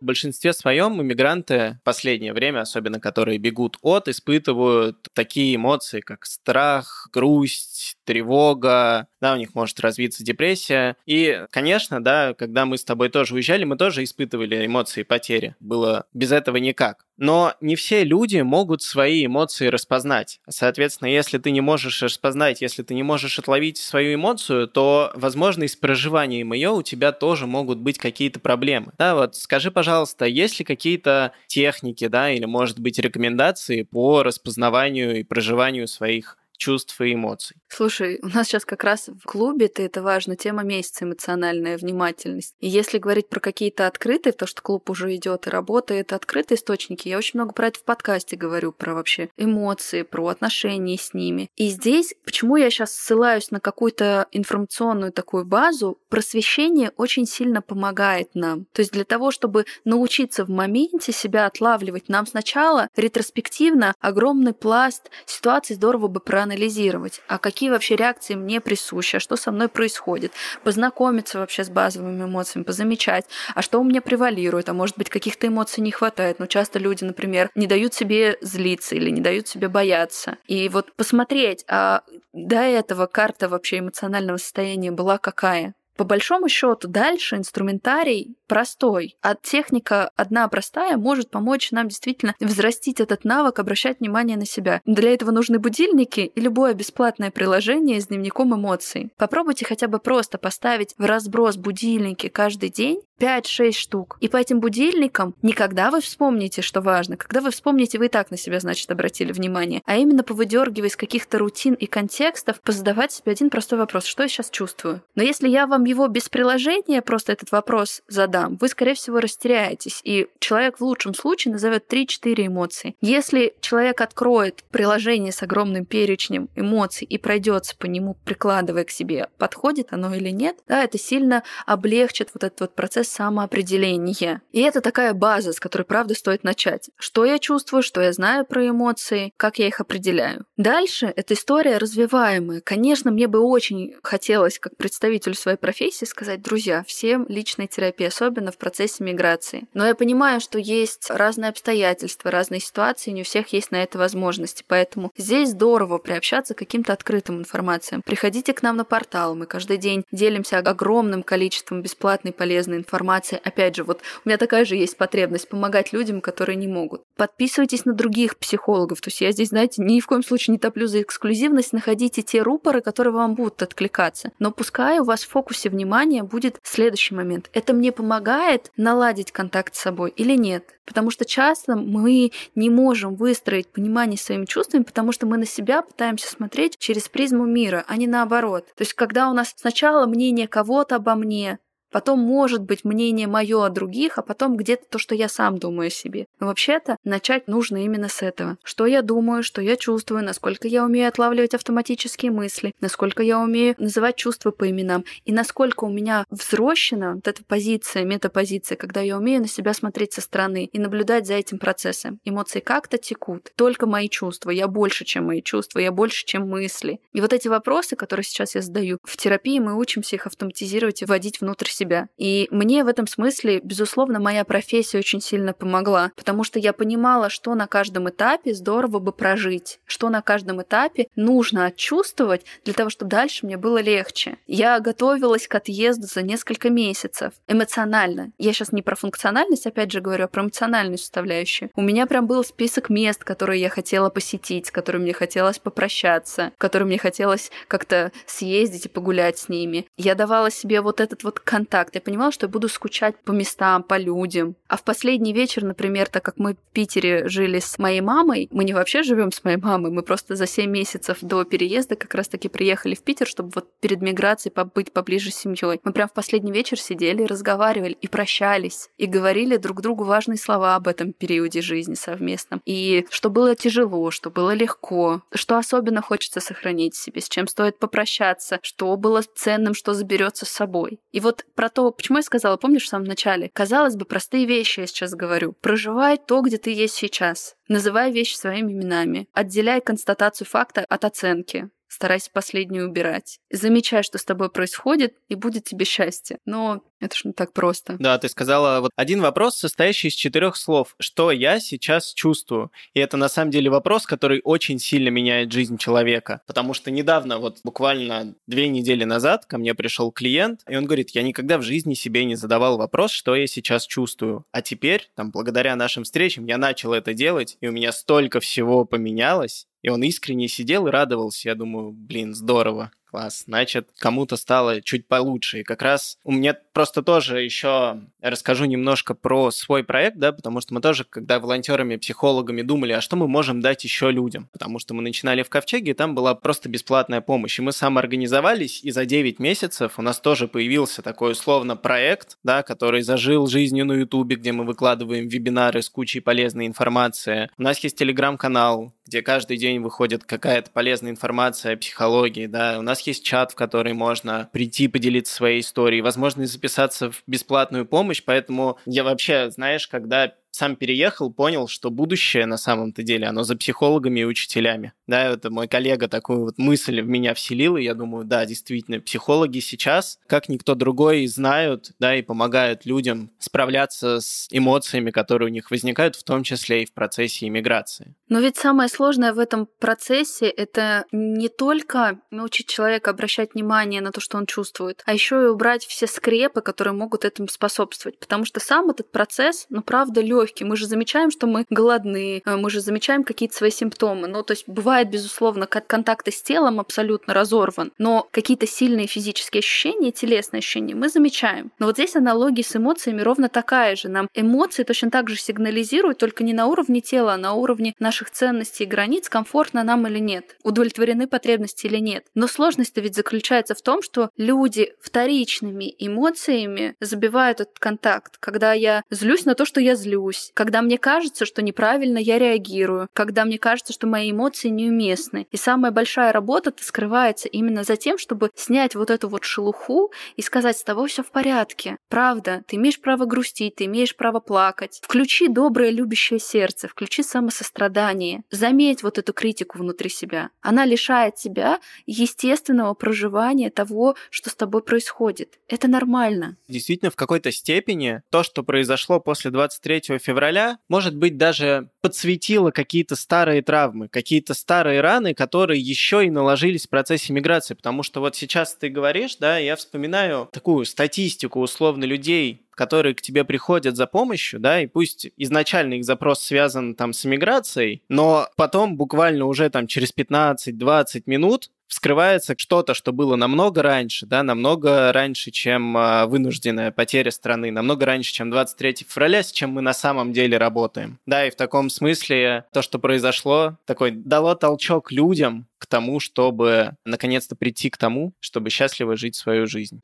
В 0.00 0.04
большинстве 0.04 0.54
своем 0.54 1.00
иммигранты 1.02 1.78
в 1.82 1.84
последнее 1.84 2.32
время, 2.32 2.60
особенно 2.60 3.00
которые 3.00 3.36
бегут 3.38 3.76
от, 3.82 4.08
испытывают 4.08 5.08
такие 5.12 5.54
эмоции, 5.56 6.00
как 6.00 6.24
страх, 6.24 7.08
грусть, 7.12 7.96
тревога, 8.10 9.06
да, 9.20 9.34
у 9.34 9.36
них 9.36 9.54
может 9.54 9.78
развиться 9.78 10.24
депрессия. 10.24 10.96
И, 11.06 11.44
конечно, 11.52 12.02
да, 12.02 12.34
когда 12.34 12.66
мы 12.66 12.76
с 12.76 12.84
тобой 12.84 13.08
тоже 13.08 13.34
уезжали, 13.34 13.62
мы 13.62 13.76
тоже 13.76 14.02
испытывали 14.02 14.66
эмоции 14.66 15.04
потери. 15.04 15.54
Было 15.60 16.06
без 16.12 16.32
этого 16.32 16.56
никак. 16.56 17.06
Но 17.16 17.54
не 17.60 17.76
все 17.76 18.02
люди 18.02 18.38
могут 18.40 18.82
свои 18.82 19.26
эмоции 19.26 19.68
распознать. 19.68 20.40
Соответственно, 20.48 21.06
если 21.08 21.38
ты 21.38 21.52
не 21.52 21.60
можешь 21.60 22.02
распознать, 22.02 22.62
если 22.62 22.82
ты 22.82 22.94
не 22.94 23.04
можешь 23.04 23.38
отловить 23.38 23.76
свою 23.76 24.14
эмоцию, 24.14 24.66
то, 24.66 25.12
возможно, 25.14 25.62
и 25.62 25.68
с 25.68 25.76
проживанием 25.76 26.52
ее 26.52 26.70
у 26.70 26.82
тебя 26.82 27.12
тоже 27.12 27.46
могут 27.46 27.78
быть 27.78 27.98
какие-то 27.98 28.40
проблемы. 28.40 28.92
Да, 28.98 29.14
вот 29.14 29.36
скажи, 29.36 29.70
пожалуйста, 29.70 30.24
есть 30.24 30.58
ли 30.58 30.64
какие-то 30.64 31.32
техники, 31.46 32.08
да, 32.08 32.32
или, 32.32 32.44
может 32.44 32.80
быть, 32.80 32.98
рекомендации 32.98 33.82
по 33.82 34.24
распознаванию 34.24 35.20
и 35.20 35.22
проживанию 35.22 35.86
своих 35.86 36.38
чувств 36.60 37.00
и 37.00 37.14
эмоций. 37.14 37.56
Слушай, 37.72 38.18
у 38.22 38.26
нас 38.26 38.48
сейчас 38.48 38.64
как 38.64 38.82
раз 38.82 39.08
в 39.08 39.24
клубе, 39.24 39.68
ты 39.68 39.84
это 39.84 40.02
важно, 40.02 40.34
тема 40.34 40.64
месяца 40.64 41.04
эмоциональная 41.04 41.78
внимательность. 41.78 42.54
И 42.58 42.68
если 42.68 42.98
говорить 42.98 43.28
про 43.28 43.38
какие-то 43.38 43.86
открытые, 43.86 44.32
то 44.32 44.46
что 44.46 44.60
клуб 44.60 44.90
уже 44.90 45.14
идет 45.14 45.46
и 45.46 45.50
работает, 45.50 46.12
открытые 46.12 46.56
источники, 46.56 47.08
я 47.08 47.16
очень 47.16 47.38
много 47.38 47.52
про 47.52 47.68
это 47.68 47.78
в 47.78 47.84
подкасте 47.84 48.36
говорю, 48.36 48.72
про 48.72 48.94
вообще 48.94 49.30
эмоции, 49.36 50.02
про 50.02 50.26
отношения 50.26 50.98
с 50.98 51.14
ними. 51.14 51.48
И 51.56 51.68
здесь, 51.68 52.12
почему 52.24 52.56
я 52.56 52.70
сейчас 52.70 52.92
ссылаюсь 52.92 53.52
на 53.52 53.60
какую-то 53.60 54.26
информационную 54.32 55.12
такую 55.12 55.44
базу, 55.44 55.96
просвещение 56.08 56.90
очень 56.96 57.24
сильно 57.24 57.62
помогает 57.62 58.34
нам. 58.34 58.66
То 58.72 58.80
есть 58.80 58.92
для 58.92 59.04
того, 59.04 59.30
чтобы 59.30 59.64
научиться 59.84 60.44
в 60.44 60.50
моменте 60.50 61.12
себя 61.12 61.46
отлавливать, 61.46 62.08
нам 62.08 62.26
сначала 62.26 62.88
ретроспективно 62.96 63.94
огромный 64.00 64.54
пласт 64.54 65.08
ситуаций 65.24 65.76
здорово 65.76 66.08
бы 66.08 66.18
проанализировать, 66.18 67.22
а 67.28 67.38
какие 67.38 67.59
вообще 67.68 67.96
реакции 67.96 68.34
мне 68.34 68.60
присущи, 68.60 69.16
а 69.16 69.20
что 69.20 69.36
со 69.36 69.50
мной 69.50 69.68
происходит, 69.68 70.32
познакомиться 70.62 71.38
вообще 71.38 71.64
с 71.64 71.68
базовыми 71.68 72.24
эмоциями, 72.24 72.64
позамечать, 72.64 73.26
а 73.54 73.62
что 73.62 73.80
у 73.80 73.84
меня 73.84 74.00
превалирует, 74.00 74.68
а 74.68 74.72
может 74.72 74.96
быть 74.96 75.10
каких-то 75.10 75.48
эмоций 75.48 75.82
не 75.82 75.90
хватает. 75.90 76.38
Но 76.38 76.46
часто 76.46 76.78
люди, 76.78 77.04
например, 77.04 77.50
не 77.54 77.66
дают 77.66 77.92
себе 77.92 78.38
злиться 78.40 78.94
или 78.94 79.10
не 79.10 79.20
дают 79.20 79.48
себе 79.48 79.68
бояться. 79.68 80.38
И 80.46 80.68
вот 80.68 80.92
посмотреть, 80.94 81.64
а 81.68 82.02
до 82.32 82.60
этого 82.60 83.06
карта 83.06 83.48
вообще 83.48 83.80
эмоционального 83.80 84.36
состояния 84.36 84.92
была 84.92 85.18
какая? 85.18 85.74
По 86.00 86.04
большому 86.04 86.48
счету, 86.48 86.88
дальше 86.88 87.36
инструментарий 87.36 88.34
простой, 88.48 89.18
а 89.20 89.34
техника 89.34 90.10
одна 90.16 90.48
простая 90.48 90.96
может 90.96 91.30
помочь 91.30 91.72
нам 91.72 91.88
действительно 91.88 92.34
взрастить 92.40 93.00
этот 93.00 93.24
навык, 93.24 93.58
обращать 93.58 94.00
внимание 94.00 94.38
на 94.38 94.46
себя. 94.46 94.80
Для 94.86 95.12
этого 95.12 95.30
нужны 95.30 95.58
будильники 95.58 96.20
и 96.20 96.40
любое 96.40 96.72
бесплатное 96.72 97.30
приложение 97.30 98.00
с 98.00 98.06
дневником 98.06 98.54
эмоций. 98.54 99.12
Попробуйте 99.18 99.66
хотя 99.66 99.88
бы 99.88 99.98
просто 99.98 100.38
поставить 100.38 100.94
в 100.96 101.04
разброс 101.04 101.58
будильники 101.58 102.28
каждый 102.28 102.70
день 102.70 103.02
5-6 103.20 103.72
штук. 103.72 104.16
И 104.20 104.28
по 104.28 104.36
этим 104.36 104.58
будильникам 104.58 105.34
никогда 105.42 105.90
вы 105.90 106.00
вспомните, 106.00 106.62
что 106.62 106.80
важно, 106.80 107.16
когда 107.16 107.40
вы 107.40 107.50
вспомните, 107.50 107.98
вы 107.98 108.06
и 108.06 108.08
так 108.08 108.32
на 108.32 108.36
себя, 108.36 108.58
значит, 108.58 108.90
обратили 108.90 109.30
внимание, 109.30 109.82
а 109.84 109.96
именно 109.96 110.24
повыдергивая 110.24 110.88
из 110.88 110.96
каких-то 110.96 111.38
рутин 111.38 111.74
и 111.74 111.86
контекстов, 111.86 112.60
позадавать 112.62 113.12
себе 113.12 113.32
один 113.32 113.48
простой 113.48 113.78
вопрос, 113.78 114.06
что 114.06 114.24
я 114.24 114.28
сейчас 114.28 114.50
чувствую. 114.50 115.02
Но 115.14 115.22
если 115.22 115.48
я 115.48 115.68
вам 115.68 115.84
его 115.84 116.08
без 116.08 116.28
приложения 116.28 117.00
просто 117.00 117.32
этот 117.32 117.52
вопрос 117.52 118.02
задам, 118.08 118.40
дам, 118.40 118.56
вы, 118.60 118.68
скорее 118.68 118.94
всего, 118.94 119.20
растеряетесь. 119.20 120.00
И 120.04 120.28
человек 120.38 120.78
в 120.78 120.84
лучшем 120.84 121.14
случае 121.14 121.52
назовет 121.52 121.92
3-4 121.92 122.46
эмоции. 122.46 122.94
Если 123.00 123.54
человек 123.60 124.00
откроет 124.00 124.64
приложение 124.70 125.32
с 125.32 125.42
огромным 125.42 125.84
перечнем 125.84 126.48
эмоций 126.56 127.06
и 127.06 127.18
пройдется 127.18 127.76
по 127.76 127.86
нему, 127.86 128.16
прикладывая 128.24 128.84
к 128.84 128.90
себе, 128.90 129.28
подходит 129.38 129.88
оно 129.92 130.14
или 130.14 130.30
нет, 130.30 130.56
да, 130.68 130.82
это 130.84 130.98
сильно 130.98 131.42
облегчит 131.66 132.30
вот 132.34 132.44
этот 132.44 132.60
вот 132.60 132.74
процесс 132.74 133.09
самоопределения. 133.10 134.42
И 134.52 134.60
это 134.60 134.80
такая 134.80 135.12
база, 135.12 135.52
с 135.52 135.60
которой, 135.60 135.82
правда, 135.82 136.14
стоит 136.14 136.44
начать. 136.44 136.90
Что 136.96 137.24
я 137.24 137.38
чувствую, 137.38 137.82
что 137.82 138.00
я 138.00 138.12
знаю 138.12 138.46
про 138.46 138.68
эмоции, 138.68 139.32
как 139.36 139.58
я 139.58 139.66
их 139.66 139.80
определяю. 139.80 140.44
Дальше 140.56 141.12
эта 141.14 141.34
история 141.34 141.78
развиваемая. 141.78 142.60
Конечно, 142.60 143.10
мне 143.10 143.26
бы 143.26 143.40
очень 143.40 143.94
хотелось, 144.02 144.58
как 144.58 144.76
представителю 144.76 145.34
своей 145.34 145.56
профессии, 145.56 146.04
сказать, 146.04 146.42
друзья, 146.42 146.84
всем 146.86 147.26
личная 147.28 147.66
терапия, 147.66 148.08
особенно 148.08 148.52
в 148.52 148.58
процессе 148.58 149.02
миграции. 149.04 149.66
Но 149.74 149.86
я 149.86 149.94
понимаю, 149.94 150.40
что 150.40 150.58
есть 150.58 151.10
разные 151.10 151.50
обстоятельства, 151.50 152.30
разные 152.30 152.60
ситуации, 152.60 153.10
не 153.10 153.22
у 153.22 153.24
всех 153.24 153.52
есть 153.52 153.70
на 153.70 153.82
это 153.82 153.98
возможности. 153.98 154.64
Поэтому 154.66 155.10
здесь 155.16 155.50
здорово 155.50 155.98
приобщаться 155.98 156.54
к 156.54 156.58
каким-то 156.58 156.92
открытым 156.92 157.38
информациям. 157.38 158.02
Приходите 158.02 158.52
к 158.52 158.62
нам 158.62 158.76
на 158.76 158.84
портал, 158.84 159.34
мы 159.34 159.46
каждый 159.46 159.78
день 159.78 160.04
делимся 160.12 160.58
огромным 160.58 161.22
количеством 161.22 161.82
бесплатной 161.82 162.32
полезной 162.32 162.76
информации. 162.76 162.99
Опять 163.44 163.76
же, 163.76 163.84
вот 163.84 164.00
у 164.24 164.28
меня 164.28 164.38
такая 164.38 164.64
же 164.64 164.76
есть 164.76 164.96
потребность 164.96 165.48
помогать 165.48 165.92
людям, 165.92 166.20
которые 166.20 166.56
не 166.56 166.68
могут. 166.68 167.02
Подписывайтесь 167.16 167.84
на 167.84 167.92
других 167.92 168.36
психологов. 168.36 169.00
То 169.00 169.08
есть 169.08 169.20
я 169.20 169.32
здесь, 169.32 169.48
знаете, 169.48 169.82
ни 169.82 170.00
в 170.00 170.06
коем 170.06 170.22
случае 170.22 170.52
не 170.52 170.58
топлю 170.58 170.86
за 170.86 171.02
эксклюзивность. 171.02 171.72
Находите 171.72 172.22
те 172.22 172.42
рупоры, 172.42 172.80
которые 172.80 173.12
вам 173.12 173.34
будут 173.34 173.62
откликаться. 173.62 174.32
Но 174.38 174.50
пускай 174.50 174.98
у 175.00 175.04
вас 175.04 175.24
в 175.24 175.28
фокусе 175.28 175.70
внимания 175.70 176.22
будет 176.22 176.58
следующий 176.62 177.14
момент. 177.14 177.50
Это 177.52 177.72
мне 177.72 177.92
помогает 177.92 178.70
наладить 178.76 179.32
контакт 179.32 179.74
с 179.74 179.80
собой 179.80 180.10
или 180.16 180.34
нет. 180.34 180.64
Потому 180.84 181.10
что 181.10 181.24
часто 181.24 181.76
мы 181.76 182.32
не 182.56 182.68
можем 182.68 183.14
выстроить 183.14 183.68
понимание 183.68 184.18
своими 184.18 184.44
чувствами, 184.44 184.82
потому 184.82 185.12
что 185.12 185.26
мы 185.26 185.36
на 185.36 185.46
себя 185.46 185.82
пытаемся 185.82 186.28
смотреть 186.28 186.78
через 186.78 187.08
призму 187.08 187.46
мира, 187.46 187.84
а 187.86 187.96
не 187.96 188.08
наоборот. 188.08 188.66
То 188.74 188.82
есть 188.82 188.94
когда 188.94 189.30
у 189.30 189.32
нас 189.32 189.54
сначала 189.56 190.06
мнение 190.06 190.48
кого-то 190.48 190.96
обо 190.96 191.14
мне, 191.14 191.60
Потом 191.90 192.20
может 192.20 192.62
быть 192.62 192.84
мнение 192.84 193.26
мое 193.26 193.64
о 193.64 193.70
других, 193.70 194.18
а 194.18 194.22
потом 194.22 194.56
где-то 194.56 194.84
то, 194.88 194.98
что 194.98 195.14
я 195.14 195.28
сам 195.28 195.58
думаю 195.58 195.88
о 195.88 195.90
себе. 195.90 196.26
Но 196.38 196.46
вообще-то 196.46 196.96
начать 197.04 197.48
нужно 197.48 197.84
именно 197.84 198.08
с 198.08 198.22
этого. 198.22 198.58
Что 198.62 198.86
я 198.86 199.02
думаю, 199.02 199.42
что 199.42 199.60
я 199.60 199.76
чувствую, 199.76 200.24
насколько 200.24 200.68
я 200.68 200.84
умею 200.84 201.08
отлавливать 201.08 201.54
автоматические 201.54 202.30
мысли, 202.30 202.72
насколько 202.80 203.22
я 203.22 203.40
умею 203.40 203.74
называть 203.78 204.16
чувства 204.16 204.50
по 204.50 204.70
именам, 204.70 205.04
и 205.24 205.32
насколько 205.32 205.84
у 205.84 205.90
меня 205.90 206.24
взрощена 206.30 207.16
вот 207.16 207.26
эта 207.26 207.44
позиция, 207.44 208.04
метапозиция, 208.04 208.76
когда 208.76 209.00
я 209.00 209.16
умею 209.16 209.40
на 209.40 209.48
себя 209.48 209.74
смотреть 209.74 210.12
со 210.12 210.20
стороны 210.20 210.66
и 210.66 210.78
наблюдать 210.78 211.26
за 211.26 211.34
этим 211.34 211.58
процессом. 211.58 212.20
Эмоции 212.24 212.60
как-то 212.60 212.98
текут. 212.98 213.50
Только 213.56 213.86
мои 213.86 214.08
чувства. 214.08 214.50
Я 214.50 214.68
больше, 214.68 215.04
чем 215.04 215.26
мои 215.26 215.42
чувства. 215.42 215.80
Я 215.80 215.90
больше, 215.92 216.24
чем 216.24 216.48
мысли. 216.48 217.00
И 217.12 217.20
вот 217.20 217.32
эти 217.32 217.48
вопросы, 217.48 217.96
которые 217.96 218.24
сейчас 218.24 218.54
я 218.54 218.62
задаю, 218.62 218.98
в 219.02 219.16
терапии 219.16 219.58
мы 219.58 219.76
учимся 219.76 220.16
их 220.16 220.26
автоматизировать 220.26 221.02
и 221.02 221.04
вводить 221.04 221.40
внутрь 221.40 221.68
себя. 221.68 221.79
И 222.16 222.48
мне 222.50 222.84
в 222.84 222.88
этом 222.88 223.06
смысле, 223.06 223.60
безусловно, 223.60 224.20
моя 224.20 224.44
профессия 224.44 224.98
очень 224.98 225.20
сильно 225.20 225.52
помогла, 225.52 226.12
потому 226.16 226.44
что 226.44 226.58
я 226.58 226.72
понимала, 226.72 227.30
что 227.30 227.54
на 227.54 227.66
каждом 227.66 228.08
этапе 228.08 228.54
здорово 228.54 228.98
бы 228.98 229.12
прожить, 229.12 229.80
что 229.86 230.08
на 230.08 230.22
каждом 230.22 230.62
этапе 230.62 231.08
нужно 231.16 231.66
отчувствовать 231.66 232.44
для 232.64 232.74
того, 232.74 232.90
чтобы 232.90 233.10
дальше 233.10 233.46
мне 233.46 233.56
было 233.56 233.80
легче. 233.80 234.36
Я 234.46 234.80
готовилась 234.80 235.48
к 235.48 235.54
отъезду 235.54 236.06
за 236.06 236.22
несколько 236.22 236.70
месяцев 236.70 237.32
эмоционально. 237.48 238.32
Я 238.38 238.52
сейчас 238.52 238.72
не 238.72 238.82
про 238.82 238.96
функциональность, 238.96 239.66
опять 239.66 239.92
же 239.92 240.00
говорю, 240.00 240.24
а 240.24 240.28
про 240.28 240.42
эмоциональную 240.42 240.98
составляющую. 240.98 241.70
У 241.74 241.82
меня 241.82 242.06
прям 242.06 242.26
был 242.26 242.44
список 242.44 242.90
мест, 242.90 243.24
которые 243.24 243.60
я 243.60 243.68
хотела 243.68 244.10
посетить, 244.10 244.66
с 244.66 244.70
которыми 244.70 245.02
мне 245.02 245.12
хотелось 245.12 245.58
попрощаться, 245.58 246.52
которые 246.58 246.86
мне 246.86 246.98
хотелось 246.98 247.50
как-то 247.68 248.12
съездить 248.26 248.86
и 248.86 248.88
погулять 248.88 249.38
с 249.38 249.48
ними. 249.48 249.86
Я 249.96 250.14
давала 250.14 250.50
себе 250.50 250.80
вот 250.80 251.00
этот 251.00 251.24
вот 251.24 251.40
контакт. 251.40 251.69
Я 251.72 252.00
понимала, 252.00 252.32
что 252.32 252.46
я 252.46 252.50
буду 252.50 252.68
скучать 252.68 253.16
по 253.22 253.32
местам, 253.32 253.82
по 253.82 253.98
людям. 253.98 254.56
А 254.68 254.76
в 254.76 254.82
последний 254.84 255.32
вечер, 255.32 255.64
например, 255.64 256.08
так 256.08 256.24
как 256.24 256.38
мы 256.38 256.54
в 256.54 256.72
Питере 256.72 257.28
жили 257.28 257.60
с 257.60 257.78
моей 257.78 258.00
мамой, 258.00 258.48
мы 258.50 258.64
не 258.64 258.72
вообще 258.72 259.02
живем 259.02 259.32
с 259.32 259.44
моей 259.44 259.56
мамой, 259.56 259.90
мы 259.90 260.02
просто 260.02 260.36
за 260.36 260.46
7 260.46 260.70
месяцев 260.70 261.18
до 261.20 261.44
переезда 261.44 261.96
как 261.96 262.14
раз-таки 262.14 262.48
приехали 262.48 262.94
в 262.94 263.02
Питер, 263.02 263.26
чтобы 263.26 263.50
вот 263.54 263.68
перед 263.80 264.00
миграцией 264.00 264.52
побыть 264.52 264.92
поближе 264.92 265.30
с 265.30 265.36
семьей. 265.36 265.80
Мы 265.84 265.92
прям 265.92 266.08
в 266.08 266.12
последний 266.12 266.52
вечер 266.52 266.78
сидели, 266.78 267.24
разговаривали 267.24 267.96
и 268.00 268.08
прощались, 268.08 268.88
и 268.98 269.06
говорили 269.06 269.56
друг 269.56 269.80
другу 269.80 270.04
важные 270.04 270.38
слова 270.38 270.76
об 270.76 270.88
этом 270.88 271.12
периоде 271.12 271.62
жизни 271.62 271.94
совместном. 271.94 272.62
И 272.64 273.06
что 273.10 273.30
было 273.30 273.54
тяжело, 273.54 274.10
что 274.10 274.30
было 274.30 274.54
легко, 274.54 275.22
что 275.34 275.56
особенно 275.56 276.02
хочется 276.02 276.40
сохранить 276.40 276.94
себе, 276.94 277.20
с 277.20 277.28
чем 277.28 277.46
стоит 277.46 277.78
попрощаться, 277.78 278.58
что 278.62 278.96
было 278.96 279.22
ценным, 279.34 279.74
что 279.74 279.94
заберется 279.94 280.46
с 280.46 280.50
собой. 280.50 281.00
И 281.12 281.20
вот 281.20 281.44
про 281.60 281.68
то, 281.68 281.90
почему 281.90 282.16
я 282.16 282.22
сказала, 282.22 282.56
помнишь 282.56 282.84
в 282.84 282.88
самом 282.88 283.04
начале, 283.04 283.50
казалось 283.52 283.94
бы, 283.94 284.06
простые 284.06 284.46
вещи 284.46 284.80
я 284.80 284.86
сейчас 284.86 285.10
говорю. 285.12 285.52
Проживай 285.52 286.16
то, 286.16 286.40
где 286.40 286.56
ты 286.56 286.70
есть 286.70 286.94
сейчас. 286.94 287.54
Называй 287.68 288.12
вещи 288.12 288.34
своими 288.34 288.72
именами. 288.72 289.28
Отделяй 289.34 289.82
констатацию 289.82 290.46
факта 290.46 290.86
от 290.88 291.04
оценки 291.04 291.68
старайся 291.90 292.30
последнюю 292.32 292.88
убирать. 292.88 293.40
Замечай, 293.50 294.02
что 294.02 294.16
с 294.16 294.24
тобой 294.24 294.50
происходит, 294.50 295.16
и 295.28 295.34
будет 295.34 295.64
тебе 295.64 295.84
счастье. 295.84 296.38
Но 296.46 296.82
это 297.00 297.16
ж 297.16 297.24
не 297.24 297.32
так 297.32 297.52
просто. 297.52 297.96
Да, 297.98 298.18
ты 298.18 298.28
сказала 298.28 298.80
вот 298.80 298.90
один 298.94 299.20
вопрос, 299.20 299.56
состоящий 299.56 300.08
из 300.08 300.14
четырех 300.14 300.56
слов. 300.56 300.94
Что 300.98 301.32
я 301.32 301.58
сейчас 301.60 302.12
чувствую? 302.12 302.70
И 302.94 303.00
это 303.00 303.16
на 303.16 303.28
самом 303.28 303.50
деле 303.50 303.70
вопрос, 303.70 304.06
который 304.06 304.40
очень 304.44 304.78
сильно 304.78 305.08
меняет 305.08 305.50
жизнь 305.50 305.78
человека. 305.78 306.42
Потому 306.46 306.74
что 306.74 306.90
недавно, 306.90 307.38
вот 307.38 307.60
буквально 307.64 308.34
две 308.46 308.68
недели 308.68 309.04
назад, 309.04 309.46
ко 309.46 309.58
мне 309.58 309.74
пришел 309.74 310.12
клиент, 310.12 310.60
и 310.68 310.76
он 310.76 310.84
говорит, 310.84 311.10
я 311.10 311.22
никогда 311.22 311.58
в 311.58 311.62
жизни 311.62 311.94
себе 311.94 312.24
не 312.24 312.36
задавал 312.36 312.76
вопрос, 312.76 313.10
что 313.10 313.34
я 313.34 313.46
сейчас 313.46 313.86
чувствую. 313.86 314.44
А 314.52 314.62
теперь, 314.62 315.10
там, 315.16 315.30
благодаря 315.30 315.74
нашим 315.76 316.04
встречам, 316.04 316.46
я 316.46 316.58
начал 316.58 316.92
это 316.92 317.14
делать, 317.14 317.56
и 317.60 317.68
у 317.68 317.72
меня 317.72 317.92
столько 317.92 318.40
всего 318.40 318.84
поменялось, 318.84 319.66
и 319.82 319.88
он 319.88 320.02
искренне 320.02 320.48
сидел 320.48 320.86
и 320.86 320.90
радовался. 320.90 321.48
Я 321.48 321.54
думаю, 321.54 321.92
блин, 321.92 322.34
здорово. 322.34 322.92
Класс. 323.10 323.42
Значит, 323.46 323.88
кому-то 323.98 324.36
стало 324.36 324.80
чуть 324.82 325.08
получше. 325.08 325.60
И 325.60 325.64
как 325.64 325.82
раз 325.82 326.16
у 326.22 326.30
меня 326.30 326.56
просто 326.72 327.02
тоже 327.02 327.42
еще 327.42 328.00
расскажу 328.20 328.66
немножко 328.66 329.14
про 329.14 329.50
свой 329.50 329.82
проект, 329.82 330.18
да, 330.18 330.30
потому 330.30 330.60
что 330.60 330.74
мы 330.74 330.80
тоже, 330.80 331.04
когда 331.04 331.40
волонтерами, 331.40 331.96
психологами 331.96 332.62
думали, 332.62 332.92
а 332.92 333.00
что 333.00 333.16
мы 333.16 333.26
можем 333.26 333.60
дать 333.60 333.82
еще 333.82 334.12
людям? 334.12 334.48
Потому 334.52 334.78
что 334.78 334.94
мы 334.94 335.02
начинали 335.02 335.42
в 335.42 335.48
Ковчеге, 335.48 335.90
и 335.90 335.94
там 335.94 336.14
была 336.14 336.36
просто 336.36 336.68
бесплатная 336.68 337.20
помощь. 337.20 337.58
И 337.58 337.62
мы 337.62 337.72
самоорганизовались, 337.72 338.84
и 338.84 338.92
за 338.92 339.04
9 339.04 339.40
месяцев 339.40 339.98
у 339.98 340.02
нас 340.02 340.20
тоже 340.20 340.46
появился 340.46 341.02
такой 341.02 341.32
условно 341.32 341.76
проект, 341.76 342.38
да, 342.44 342.62
который 342.62 343.02
зажил 343.02 343.48
жизнью 343.48 343.86
на 343.86 343.94
Ютубе, 343.94 344.36
где 344.36 344.52
мы 344.52 344.64
выкладываем 344.64 345.26
вебинары 345.26 345.82
с 345.82 345.90
кучей 345.90 346.20
полезной 346.20 346.68
информации. 346.68 347.50
У 347.58 347.62
нас 347.62 347.80
есть 347.80 347.98
телеграм-канал, 347.98 348.92
где 349.06 349.22
каждый 349.22 349.56
день 349.56 349.80
выходит 349.80 350.22
какая-то 350.22 350.70
полезная 350.70 351.10
информация 351.10 351.74
о 351.74 351.76
психологии, 351.76 352.46
да, 352.46 352.78
у 352.78 352.82
нас 352.82 352.99
есть 353.06 353.24
чат, 353.24 353.52
в 353.52 353.54
который 353.54 353.92
можно 353.92 354.48
прийти 354.52 354.88
поделиться 354.88 355.34
своей 355.34 355.60
историей, 355.60 356.02
возможно, 356.02 356.46
записаться 356.46 357.10
в 357.10 357.22
бесплатную 357.26 357.86
помощь, 357.86 358.22
поэтому 358.24 358.78
я 358.86 359.04
вообще, 359.04 359.50
знаешь, 359.50 359.86
когда 359.88 360.34
сам 360.50 360.76
переехал, 360.76 361.32
понял, 361.32 361.68
что 361.68 361.90
будущее 361.90 362.46
на 362.46 362.56
самом-то 362.56 363.02
деле, 363.02 363.26
оно 363.26 363.44
за 363.44 363.56
психологами 363.56 364.20
и 364.20 364.24
учителями. 364.24 364.92
Да, 365.06 365.30
это 365.30 365.50
мой 365.50 365.68
коллега 365.68 366.08
такую 366.08 366.40
вот 366.40 366.58
мысль 366.58 367.00
в 367.00 367.08
меня 367.08 367.34
вселил, 367.34 367.76
и 367.76 367.84
я 367.84 367.94
думаю, 367.94 368.24
да, 368.24 368.44
действительно, 368.44 369.00
психологи 369.00 369.60
сейчас, 369.60 370.18
как 370.26 370.48
никто 370.48 370.74
другой, 370.74 371.26
знают, 371.26 371.92
да, 371.98 372.16
и 372.16 372.22
помогают 372.22 372.84
людям 372.84 373.30
справляться 373.38 374.20
с 374.20 374.48
эмоциями, 374.50 375.10
которые 375.10 375.46
у 375.46 375.52
них 375.52 375.70
возникают, 375.70 376.16
в 376.16 376.24
том 376.24 376.42
числе 376.42 376.82
и 376.82 376.86
в 376.86 376.92
процессе 376.92 377.46
иммиграции. 377.46 378.14
Но 378.28 378.40
ведь 378.40 378.56
самое 378.56 378.88
сложное 378.88 379.32
в 379.32 379.38
этом 379.38 379.68
процессе— 379.78 380.46
это 380.48 381.04
не 381.12 381.48
только 381.48 382.20
научить 382.30 382.68
человека 382.68 383.10
обращать 383.10 383.54
внимание 383.54 384.00
на 384.00 384.12
то, 384.12 384.20
что 384.20 384.36
он 384.36 384.46
чувствует, 384.46 385.02
а 385.06 385.12
еще 385.12 385.44
и 385.44 385.46
убрать 385.46 385.84
все 385.84 386.06
скрепы, 386.06 386.60
которые 386.60 386.94
могут 386.94 387.24
этому 387.24 387.48
способствовать. 387.48 388.18
Потому 388.18 388.44
что 388.44 388.60
сам 388.60 388.90
этот 388.90 389.10
процесс, 389.12 389.66
ну, 389.68 389.82
правда, 389.82 390.20
легкий 390.20 390.39
легкий. 390.50 390.64
Мы 390.64 390.76
же 390.76 390.86
замечаем, 390.86 391.30
что 391.30 391.46
мы 391.46 391.64
голодны, 391.70 392.42
э, 392.44 392.56
мы 392.56 392.70
же 392.70 392.80
замечаем 392.80 393.24
какие-то 393.24 393.56
свои 393.56 393.70
симптомы. 393.70 394.28
Ну, 394.28 394.42
то 394.42 394.52
есть 394.52 394.64
бывает, 394.66 395.10
безусловно, 395.10 395.66
как 395.66 395.86
контакты 395.86 396.30
с 396.30 396.42
телом 396.42 396.80
абсолютно 396.80 397.34
разорван, 397.34 397.92
но 397.98 398.26
какие-то 398.30 398.66
сильные 398.66 399.06
физические 399.06 399.60
ощущения, 399.60 400.12
телесные 400.12 400.58
ощущения 400.58 400.94
мы 400.94 401.08
замечаем. 401.08 401.72
Но 401.78 401.86
вот 401.86 401.96
здесь 401.96 402.16
аналогия 402.16 402.62
с 402.62 402.76
эмоциями 402.76 403.22
ровно 403.22 403.48
такая 403.48 403.96
же. 403.96 404.08
Нам 404.08 404.28
эмоции 404.34 404.82
точно 404.82 405.10
так 405.10 405.28
же 405.28 405.36
сигнализируют, 405.36 406.18
только 406.18 406.44
не 406.44 406.52
на 406.52 406.66
уровне 406.66 407.00
тела, 407.00 407.34
а 407.34 407.36
на 407.36 407.54
уровне 407.54 407.94
наших 407.98 408.30
ценностей 408.30 408.84
и 408.84 408.86
границ, 408.86 409.28
комфортно 409.28 409.84
нам 409.84 410.06
или 410.06 410.18
нет, 410.18 410.56
удовлетворены 410.62 411.26
потребности 411.26 411.86
или 411.86 411.98
нет. 411.98 412.26
Но 412.34 412.46
сложность-то 412.46 413.00
ведь 413.00 413.14
заключается 413.14 413.74
в 413.74 413.82
том, 413.82 414.02
что 414.02 414.30
люди 414.36 414.92
вторичными 415.00 415.94
эмоциями 415.98 416.94
забивают 417.00 417.60
этот 417.60 417.78
контакт. 417.78 418.36
Когда 418.38 418.72
я 418.72 419.02
злюсь 419.10 419.44
на 419.44 419.54
то, 419.54 419.64
что 419.64 419.80
я 419.80 419.94
злюсь, 419.94 420.29
злюсь, 420.30 420.50
когда 420.54 420.82
мне 420.82 420.98
кажется, 420.98 421.44
что 421.44 421.62
неправильно 421.62 422.18
я 422.18 422.38
реагирую, 422.38 423.08
когда 423.12 423.44
мне 423.44 423.58
кажется, 423.58 423.92
что 423.92 424.06
мои 424.06 424.30
эмоции 424.30 424.68
неуместны. 424.68 425.46
И 425.50 425.56
самая 425.56 425.92
большая 425.92 426.32
работа-то 426.32 426.82
скрывается 426.84 427.48
именно 427.48 427.84
за 427.84 427.96
тем, 427.96 428.18
чтобы 428.18 428.50
снять 428.54 428.94
вот 428.94 429.10
эту 429.10 429.28
вот 429.28 429.44
шелуху 429.44 430.12
и 430.36 430.42
сказать, 430.42 430.76
с 430.76 430.84
тобой 430.84 431.08
все 431.08 431.22
в 431.22 431.30
порядке. 431.30 431.96
Правда, 432.08 432.62
ты 432.66 432.76
имеешь 432.76 433.00
право 433.00 433.24
грустить, 433.24 433.76
ты 433.76 433.84
имеешь 433.84 434.16
право 434.16 434.40
плакать. 434.40 435.00
Включи 435.02 435.48
доброе 435.48 435.90
любящее 435.90 436.38
сердце, 436.38 436.88
включи 436.88 437.22
самосострадание. 437.22 438.42
Заметь 438.50 439.02
вот 439.02 439.18
эту 439.18 439.32
критику 439.32 439.78
внутри 439.78 440.10
себя. 440.10 440.50
Она 440.60 440.84
лишает 440.84 441.36
тебя 441.36 441.80
естественного 442.06 442.94
проживания 442.94 443.70
того, 443.70 444.16
что 444.30 444.50
с 444.50 444.54
тобой 444.54 444.82
происходит. 444.82 445.58
Это 445.68 445.88
нормально. 445.88 446.56
Действительно, 446.68 447.10
в 447.10 447.16
какой-то 447.16 447.52
степени 447.52 448.22
то, 448.30 448.42
что 448.42 448.62
произошло 448.62 449.20
после 449.20 449.50
23 449.50 450.19
февраля, 450.20 450.78
может 450.88 451.16
быть, 451.16 451.36
даже 451.36 451.90
подсветило 452.00 452.70
какие-то 452.70 453.16
старые 453.16 453.62
травмы, 453.62 454.08
какие-то 454.08 454.54
старые 454.54 455.00
раны, 455.00 455.34
которые 455.34 455.80
еще 455.80 456.24
и 456.24 456.30
наложились 456.30 456.86
в 456.86 456.90
процессе 456.90 457.32
миграции. 457.32 457.74
Потому 457.74 458.02
что 458.02 458.20
вот 458.20 458.36
сейчас 458.36 458.74
ты 458.74 458.88
говоришь, 458.88 459.36
да, 459.36 459.58
я 459.58 459.74
вспоминаю 459.76 460.48
такую 460.52 460.84
статистику 460.84 461.60
условно 461.60 462.04
людей, 462.04 462.62
которые 462.80 463.14
к 463.14 463.20
тебе 463.20 463.44
приходят 463.44 463.94
за 463.94 464.06
помощью, 464.06 464.58
да, 464.58 464.80
и 464.80 464.86
пусть 464.86 465.28
изначально 465.36 465.94
их 465.94 466.04
запрос 466.06 466.42
связан 466.42 466.94
там 466.94 467.12
с 467.12 467.26
миграцией, 467.26 468.02
но 468.08 468.48
потом 468.56 468.96
буквально 468.96 469.44
уже 469.44 469.68
там 469.68 469.86
через 469.86 470.14
15-20 470.16 471.24
минут 471.26 471.70
вскрывается 471.88 472.54
что-то, 472.56 472.94
что 472.94 473.12
было 473.12 473.36
намного 473.36 473.82
раньше, 473.82 474.24
да, 474.24 474.42
намного 474.42 475.12
раньше, 475.12 475.50
чем 475.50 475.94
э, 475.94 476.24
вынужденная 476.24 476.90
потеря 476.90 477.30
страны, 477.30 477.70
намного 477.70 478.06
раньше, 478.06 478.32
чем 478.32 478.48
23 478.48 479.04
февраля, 479.06 479.42
с 479.42 479.52
чем 479.52 479.72
мы 479.72 479.82
на 479.82 479.92
самом 479.92 480.32
деле 480.32 480.56
работаем. 480.56 481.18
Да, 481.26 481.46
и 481.46 481.50
в 481.50 481.56
таком 481.56 481.90
смысле 481.90 482.64
то, 482.72 482.80
что 482.80 482.98
произошло, 482.98 483.76
такой 483.84 484.10
дало 484.12 484.54
толчок 484.54 485.12
людям 485.12 485.66
к 485.76 485.86
тому, 485.86 486.18
чтобы 486.18 486.92
наконец-то 487.04 487.56
прийти 487.56 487.90
к 487.90 487.98
тому, 487.98 488.32
чтобы 488.40 488.70
счастливо 488.70 489.16
жить 489.16 489.34
свою 489.34 489.66
жизнь. 489.66 490.00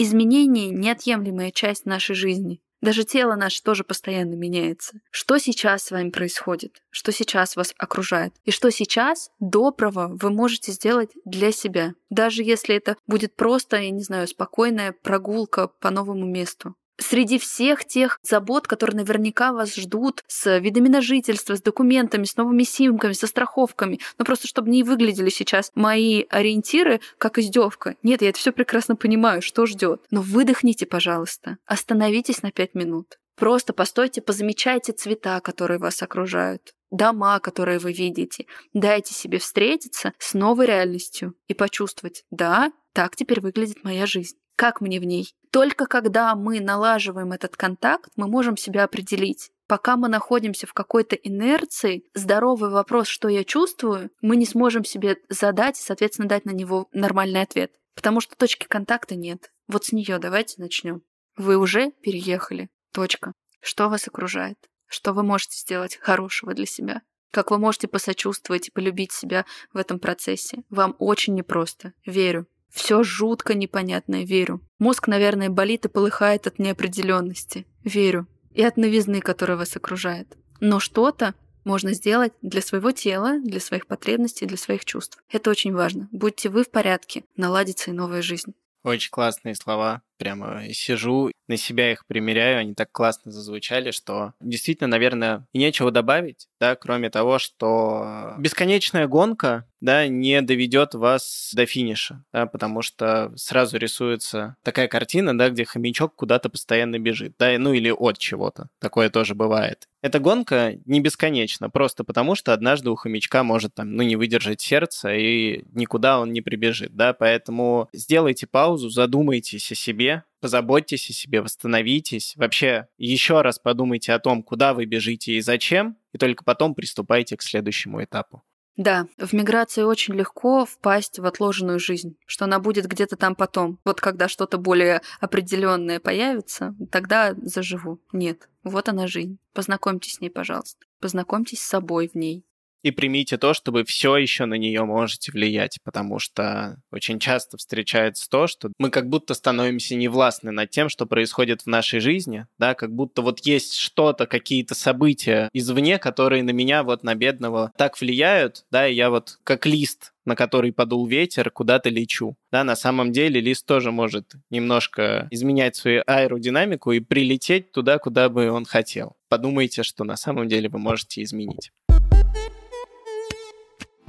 Изменение— 0.00 0.68
неотъемлемая 0.70 1.50
часть 1.50 1.84
нашей 1.84 2.14
жизни. 2.14 2.60
Даже 2.80 3.02
тело 3.02 3.34
наше 3.34 3.60
тоже 3.62 3.82
постоянно 3.82 4.34
меняется. 4.34 5.00
Что 5.10 5.38
сейчас 5.38 5.82
с 5.82 5.90
вами 5.90 6.10
происходит? 6.10 6.80
Что 6.90 7.10
сейчас 7.10 7.56
вас 7.56 7.74
окружает? 7.76 8.32
И 8.44 8.52
что 8.52 8.70
сейчас 8.70 9.30
доброго 9.40 10.16
вы 10.20 10.30
можете 10.30 10.70
сделать 10.70 11.10
для 11.24 11.50
себя? 11.50 11.94
Даже 12.10 12.44
если 12.44 12.76
это 12.76 12.96
будет 13.08 13.34
просто, 13.34 13.78
я 13.78 13.90
не 13.90 14.02
знаю, 14.02 14.28
спокойная 14.28 14.92
прогулка 14.92 15.66
по 15.66 15.90
новому 15.90 16.24
месту. 16.26 16.76
Среди 17.00 17.38
всех 17.38 17.84
тех 17.84 18.18
забот, 18.22 18.66
которые 18.66 18.96
наверняка 18.96 19.52
вас 19.52 19.76
ждут 19.76 20.24
с 20.26 20.58
видами 20.58 20.88
на 20.88 21.00
жительство, 21.00 21.54
с 21.54 21.62
документами, 21.62 22.24
с 22.24 22.36
новыми 22.36 22.64
симками, 22.64 23.12
со 23.12 23.26
страховками, 23.28 24.00
ну 24.18 24.24
просто 24.24 24.48
чтобы 24.48 24.70
не 24.70 24.82
выглядели 24.82 25.28
сейчас 25.28 25.70
мои 25.74 26.24
ориентиры 26.28 27.00
как 27.18 27.38
издевка. 27.38 27.96
Нет, 28.02 28.22
я 28.22 28.30
это 28.30 28.38
все 28.38 28.52
прекрасно 28.52 28.96
понимаю, 28.96 29.42
что 29.42 29.64
ждет. 29.66 30.02
Но 30.10 30.22
выдохните, 30.22 30.86
пожалуйста. 30.86 31.58
Остановитесь 31.66 32.42
на 32.42 32.50
пять 32.50 32.74
минут. 32.74 33.18
Просто 33.36 33.72
постойте, 33.72 34.20
позамечайте 34.20 34.92
цвета, 34.92 35.40
которые 35.40 35.78
вас 35.78 36.02
окружают 36.02 36.74
дома, 36.90 37.38
которые 37.38 37.78
вы 37.78 37.92
видите. 37.92 38.46
Дайте 38.72 39.14
себе 39.14 39.38
встретиться 39.38 40.12
с 40.18 40.34
новой 40.34 40.66
реальностью 40.66 41.34
и 41.46 41.54
почувствовать, 41.54 42.24
да, 42.30 42.72
так 42.92 43.14
теперь 43.14 43.40
выглядит 43.40 43.84
моя 43.84 44.06
жизнь. 44.06 44.36
Как 44.58 44.80
мне 44.80 44.98
в 44.98 45.04
ней? 45.04 45.36
Только 45.52 45.86
когда 45.86 46.34
мы 46.34 46.58
налаживаем 46.58 47.30
этот 47.30 47.56
контакт, 47.56 48.10
мы 48.16 48.26
можем 48.26 48.56
себя 48.56 48.82
определить. 48.82 49.52
Пока 49.68 49.96
мы 49.96 50.08
находимся 50.08 50.66
в 50.66 50.72
какой-то 50.72 51.14
инерции, 51.14 52.02
здоровый 52.12 52.68
вопрос, 52.70 53.06
что 53.06 53.28
я 53.28 53.44
чувствую, 53.44 54.10
мы 54.20 54.34
не 54.34 54.46
сможем 54.46 54.84
себе 54.84 55.18
задать 55.28 55.78
и, 55.78 55.82
соответственно, 55.82 56.26
дать 56.26 56.44
на 56.44 56.50
него 56.50 56.88
нормальный 56.92 57.42
ответ. 57.42 57.76
Потому 57.94 58.20
что 58.20 58.36
точки 58.36 58.66
контакта 58.66 59.14
нет. 59.14 59.52
Вот 59.68 59.84
с 59.84 59.92
нее 59.92 60.18
давайте 60.18 60.60
начнем. 60.60 61.02
Вы 61.36 61.56
уже 61.56 61.92
переехали. 62.02 62.68
Точка. 62.92 63.34
Что 63.60 63.88
вас 63.88 64.08
окружает? 64.08 64.58
Что 64.88 65.12
вы 65.12 65.22
можете 65.22 65.56
сделать 65.56 65.98
хорошего 66.02 66.52
для 66.52 66.66
себя? 66.66 67.02
Как 67.30 67.52
вы 67.52 67.58
можете 67.58 67.86
посочувствовать 67.86 68.66
и 68.66 68.72
полюбить 68.72 69.12
себя 69.12 69.46
в 69.72 69.76
этом 69.76 70.00
процессе? 70.00 70.64
Вам 70.68 70.96
очень 70.98 71.36
непросто. 71.36 71.92
Верю. 72.04 72.48
Все 72.70 73.02
жутко 73.02 73.54
непонятное, 73.54 74.24
верю. 74.24 74.60
Мозг, 74.78 75.08
наверное, 75.08 75.48
болит 75.48 75.86
и 75.86 75.88
полыхает 75.88 76.46
от 76.46 76.58
неопределенности. 76.58 77.66
Верю. 77.84 78.26
И 78.52 78.62
от 78.62 78.76
новизны, 78.76 79.20
которая 79.20 79.56
вас 79.56 79.76
окружает. 79.76 80.36
Но 80.60 80.80
что-то 80.80 81.34
можно 81.64 81.92
сделать 81.92 82.32
для 82.42 82.62
своего 82.62 82.92
тела, 82.92 83.38
для 83.40 83.60
своих 83.60 83.86
потребностей, 83.86 84.46
для 84.46 84.56
своих 84.56 84.84
чувств. 84.84 85.22
Это 85.30 85.50
очень 85.50 85.74
важно. 85.74 86.08
Будьте 86.12 86.48
вы 86.48 86.64
в 86.64 86.70
порядке, 86.70 87.24
наладится 87.36 87.90
и 87.90 87.94
новая 87.94 88.22
жизнь. 88.22 88.54
Очень 88.82 89.10
классные 89.10 89.54
слова. 89.54 90.02
Прямо 90.18 90.62
сижу, 90.72 91.30
на 91.48 91.56
себя 91.56 91.92
их 91.92 92.06
примеряю, 92.06 92.58
они 92.58 92.74
так 92.74 92.92
классно 92.92 93.32
зазвучали, 93.32 93.90
что 93.90 94.34
действительно, 94.40 94.88
наверное, 94.88 95.46
нечего 95.54 95.90
добавить, 95.90 96.46
да, 96.60 96.76
кроме 96.76 97.10
того, 97.10 97.38
что 97.38 98.34
бесконечная 98.38 99.06
гонка, 99.06 99.64
да, 99.80 100.06
не 100.08 100.42
доведет 100.42 100.94
вас 100.94 101.52
до 101.54 101.64
финиша, 101.66 102.24
да, 102.32 102.46
потому 102.46 102.82
что 102.82 103.32
сразу 103.36 103.78
рисуется 103.78 104.56
такая 104.62 104.88
картина, 104.88 105.36
да, 105.36 105.50
где 105.50 105.64
хомячок 105.64 106.14
куда-то 106.14 106.48
постоянно 106.50 106.98
бежит, 106.98 107.34
да, 107.38 107.56
ну 107.58 107.72
или 107.72 107.90
от 107.90 108.18
чего-то. 108.18 108.68
Такое 108.80 109.08
тоже 109.08 109.34
бывает. 109.34 109.88
Эта 110.00 110.20
гонка 110.20 110.74
не 110.84 111.00
бесконечна, 111.00 111.70
просто 111.70 112.04
потому 112.04 112.34
что 112.34 112.52
однажды 112.52 112.90
у 112.90 112.96
хомячка 112.96 113.42
может 113.42 113.74
там, 113.74 113.94
ну, 113.94 114.02
не 114.02 114.16
выдержать 114.16 114.60
сердце, 114.60 115.14
и 115.14 115.64
никуда 115.72 116.20
он 116.20 116.32
не 116.32 116.40
прибежит, 116.40 116.94
да, 116.94 117.12
поэтому 117.12 117.88
сделайте 117.92 118.46
паузу, 118.46 118.90
задумайтесь 118.90 119.70
о 119.72 119.74
себе, 119.74 120.07
позаботьтесь 120.40 121.10
о 121.10 121.12
себе, 121.12 121.42
восстановитесь. 121.42 122.34
Вообще, 122.36 122.88
еще 122.96 123.40
раз 123.42 123.58
подумайте 123.58 124.12
о 124.12 124.18
том, 124.18 124.42
куда 124.42 124.74
вы 124.74 124.84
бежите 124.84 125.32
и 125.32 125.40
зачем, 125.40 125.96
и 126.12 126.18
только 126.18 126.44
потом 126.44 126.74
приступайте 126.74 127.36
к 127.36 127.42
следующему 127.42 128.02
этапу. 128.02 128.42
Да, 128.76 129.08
в 129.18 129.32
миграции 129.32 129.82
очень 129.82 130.14
легко 130.14 130.64
впасть 130.64 131.18
в 131.18 131.26
отложенную 131.26 131.80
жизнь, 131.80 132.16
что 132.26 132.44
она 132.44 132.60
будет 132.60 132.86
где-то 132.86 133.16
там 133.16 133.34
потом. 133.34 133.80
Вот 133.84 134.00
когда 134.00 134.28
что-то 134.28 134.56
более 134.56 135.02
определенное 135.18 135.98
появится, 135.98 136.76
тогда 136.92 137.34
заживу. 137.42 138.00
Нет, 138.12 138.48
вот 138.62 138.88
она 138.88 139.08
жизнь. 139.08 139.38
Познакомьтесь 139.52 140.14
с 140.14 140.20
ней, 140.20 140.30
пожалуйста. 140.30 140.86
Познакомьтесь 141.00 141.60
с 141.60 141.68
собой 141.68 142.08
в 142.08 142.14
ней 142.14 142.44
и 142.82 142.90
примите 142.90 143.38
то, 143.38 143.54
что 143.54 143.72
вы 143.72 143.84
все 143.84 144.16
еще 144.16 144.44
на 144.44 144.54
нее 144.54 144.84
можете 144.84 145.32
влиять, 145.32 145.78
потому 145.84 146.18
что 146.18 146.80
очень 146.90 147.18
часто 147.18 147.56
встречается 147.56 148.28
то, 148.28 148.46
что 148.46 148.70
мы 148.78 148.90
как 148.90 149.08
будто 149.08 149.34
становимся 149.34 149.94
невластны 149.94 150.50
над 150.50 150.70
тем, 150.70 150.88
что 150.88 151.06
происходит 151.06 151.62
в 151.62 151.66
нашей 151.66 152.00
жизни, 152.00 152.46
да, 152.58 152.74
как 152.74 152.94
будто 152.94 153.22
вот 153.22 153.40
есть 153.40 153.74
что-то, 153.74 154.26
какие-то 154.26 154.74
события 154.74 155.48
извне, 155.52 155.98
которые 155.98 156.42
на 156.42 156.50
меня 156.50 156.82
вот 156.82 157.02
на 157.02 157.14
бедного 157.14 157.72
так 157.76 158.00
влияют, 158.00 158.64
да, 158.70 158.86
и 158.88 158.94
я 158.94 159.10
вот 159.10 159.38
как 159.44 159.66
лист 159.66 160.12
на 160.28 160.36
который 160.36 160.72
подул 160.72 161.06
ветер, 161.06 161.50
куда-то 161.50 161.88
лечу. 161.88 162.36
Да, 162.52 162.62
на 162.62 162.76
самом 162.76 163.12
деле 163.12 163.40
лист 163.40 163.66
тоже 163.66 163.90
может 163.90 164.34
немножко 164.50 165.26
изменять 165.30 165.74
свою 165.74 166.02
аэродинамику 166.06 166.92
и 166.92 167.00
прилететь 167.00 167.72
туда, 167.72 167.98
куда 167.98 168.28
бы 168.28 168.50
он 168.50 168.66
хотел. 168.66 169.16
Подумайте, 169.30 169.82
что 169.82 170.04
на 170.04 170.16
самом 170.16 170.46
деле 170.46 170.68
вы 170.68 170.78
можете 170.78 171.22
изменить. 171.22 171.72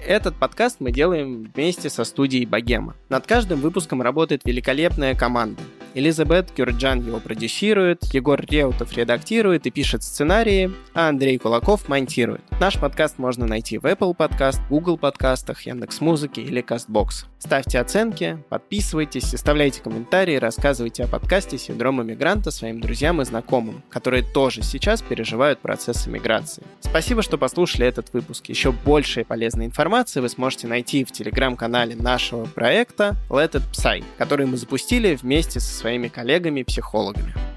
Этот 0.10 0.34
подкаст 0.34 0.78
мы 0.80 0.92
делаем 0.92 1.52
вместе 1.54 1.88
со 1.88 2.04
студией 2.04 2.48
Богема. 2.48 2.96
Над 3.10 3.28
каждым 3.28 3.62
выпуском 3.62 4.02
работает 4.02 4.42
великолепная 4.44 5.14
команда. 5.14 5.62
Элизабет 5.96 6.52
Кюрджан 6.52 7.06
его 7.06 7.20
продюсирует, 7.20 8.04
Егор 8.14 8.40
Реутов 8.40 8.96
редактирует 8.96 9.66
и 9.66 9.72
пишет 9.72 10.04
сценарии, 10.04 10.72
а 10.94 11.10
Андрей 11.10 11.38
Кулаков 11.38 11.88
монтирует. 11.90 12.42
Наш 12.60 12.78
подкаст 12.78 13.18
можно 13.18 13.46
найти 13.48 13.78
в 13.78 13.86
Apple 13.86 14.16
Podcast, 14.16 14.60
Google 14.70 14.98
подкастах, 14.98 15.62
Яндекс.Музыке 15.62 16.42
или 16.42 16.62
Castbox. 16.62 17.26
Ставьте 17.40 17.80
оценки, 17.80 18.38
подписывайтесь, 18.50 19.34
оставляйте 19.34 19.82
комментарии, 19.82 20.36
рассказывайте 20.36 21.06
о 21.06 21.08
подкасте 21.08 21.58
«Синдром 21.58 22.02
иммигранта» 22.02 22.52
своим 22.52 22.82
друзьям 22.82 23.22
и 23.22 23.26
знакомым, 23.26 23.82
которые 23.90 24.24
тоже 24.24 24.62
сейчас 24.62 25.02
переживают 25.02 25.60
процесс 25.60 26.06
иммиграции. 26.08 26.64
Спасибо, 26.82 27.22
что 27.24 27.38
послушали 27.38 27.88
этот 27.88 28.12
выпуск. 28.14 28.50
Еще 28.50 28.74
больше 28.74 29.24
полезной 29.24 29.66
информации 29.68 30.20
вы 30.20 30.28
сможете 30.28 30.68
найти 30.68 31.06
в 31.06 31.14
телеграм-канале 31.14 31.96
нашего 31.96 32.46
проекта 32.46 33.16
Let 33.30 33.54
It 33.54 33.64
Psy, 33.72 34.04
который 34.18 34.46
мы 34.46 34.58
запустили 34.58 35.16
вместе 35.16 35.62
со 35.62 35.79
своими 35.80 36.10
коллегами-психологами. 36.10 37.49